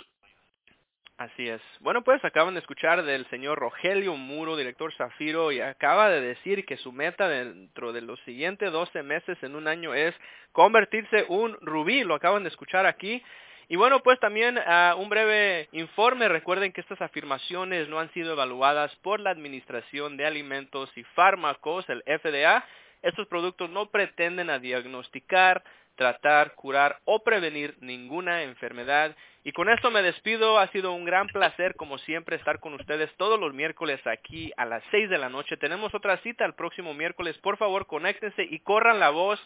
Así 1.18 1.50
es. 1.50 1.62
Bueno, 1.80 2.04
pues 2.04 2.24
acaban 2.24 2.54
de 2.54 2.60
escuchar 2.60 3.04
del 3.04 3.28
señor 3.30 3.58
Rogelio 3.58 4.16
Muro, 4.16 4.56
director 4.56 4.94
Zafiro, 4.94 5.52
y 5.52 5.60
acaba 5.60 6.10
de 6.10 6.22
decir 6.22 6.63
que 6.63 6.78
su 6.78 6.92
meta 6.92 7.28
dentro 7.28 7.92
de 7.92 8.02
los 8.02 8.20
siguientes 8.20 8.72
12 8.72 9.02
meses 9.02 9.38
en 9.42 9.56
un 9.56 9.68
año 9.68 9.96
es 9.96 10.13
convertirse 10.52 11.26
un 11.28 11.58
rubí. 11.62 12.04
Lo 12.04 12.13
acaban 12.13 12.44
de 12.44 12.50
escuchar 12.50 12.86
aquí. 12.86 13.24
Y 13.69 13.75
bueno, 13.75 14.01
pues 14.01 14.17
también 14.19 14.58
uh, 14.58 14.97
un 14.97 15.10
breve 15.10 15.67
informe. 15.73 16.30
Recuerden 16.30 16.71
que 16.71 16.82
estas 16.82 17.01
afirmaciones 17.01 17.89
no 17.89 17.99
han 17.99 18.12
sido 18.13 18.32
evaluadas 18.34 18.95
por 18.97 19.19
la 19.19 19.32
Administración 19.32 20.15
de 20.15 20.25
Alimentos 20.25 20.89
y 20.95 21.03
Fármacos, 21.03 21.88
el 21.89 22.01
FDA. 22.03 22.63
Estos 23.01 23.27
productos 23.27 23.69
no 23.69 23.88
pretenden 23.88 24.49
a 24.49 24.60
diagnosticar, 24.60 25.63
tratar, 25.95 26.56
curar 26.56 26.99
o 27.03 27.23
prevenir 27.23 27.75
ninguna 27.82 28.43
enfermedad. 28.43 29.13
Y 29.43 29.51
con 29.51 29.69
esto 29.69 29.91
me 29.91 30.01
despido. 30.01 30.60
Ha 30.60 30.67
sido 30.69 30.93
un 30.93 31.03
gran 31.03 31.27
placer, 31.27 31.75
como 31.75 31.97
siempre, 31.97 32.38
estar 32.38 32.62
con 32.62 32.73
ustedes 32.73 33.13
todos 33.17 33.38
los 33.38 33.53
miércoles 33.53 33.99
aquí 34.08 34.51
a 34.56 34.65
las 34.65 34.82
6 34.91 35.10
de 35.10 35.17
la 35.17 35.30
noche. 35.30 35.58
Tenemos 35.58 35.93
otra 35.93 36.17
cita 36.19 36.45
el 36.45 36.53
próximo 36.53 36.93
miércoles. 36.93 37.38
Por 37.39 37.58
favor, 37.58 37.86
conéctense 37.86 38.43
y 38.43 38.60
corran 38.60 39.01
la 39.01 39.10
voz 39.10 39.45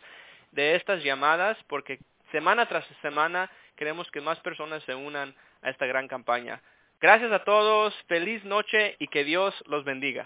de 0.52 0.76
estas 0.76 1.04
llamadas 1.04 1.58
porque 1.68 2.00
semana 2.32 2.68
tras 2.68 2.86
semana 3.02 3.50
queremos 3.76 4.10
que 4.12 4.22
más 4.22 4.40
personas 4.40 4.84
se 4.84 4.96
unan 4.96 5.36
a 5.62 5.70
esta 5.70 5.86
gran 5.86 6.08
campaña. 6.08 6.62
Gracias 7.00 7.32
a 7.32 7.44
todos, 7.44 7.96
feliz 8.08 8.44
noche 8.46 8.96
y 9.00 9.08
que 9.08 9.24
Dios 9.24 9.56
los 9.68 9.84
bendiga. 9.84 10.20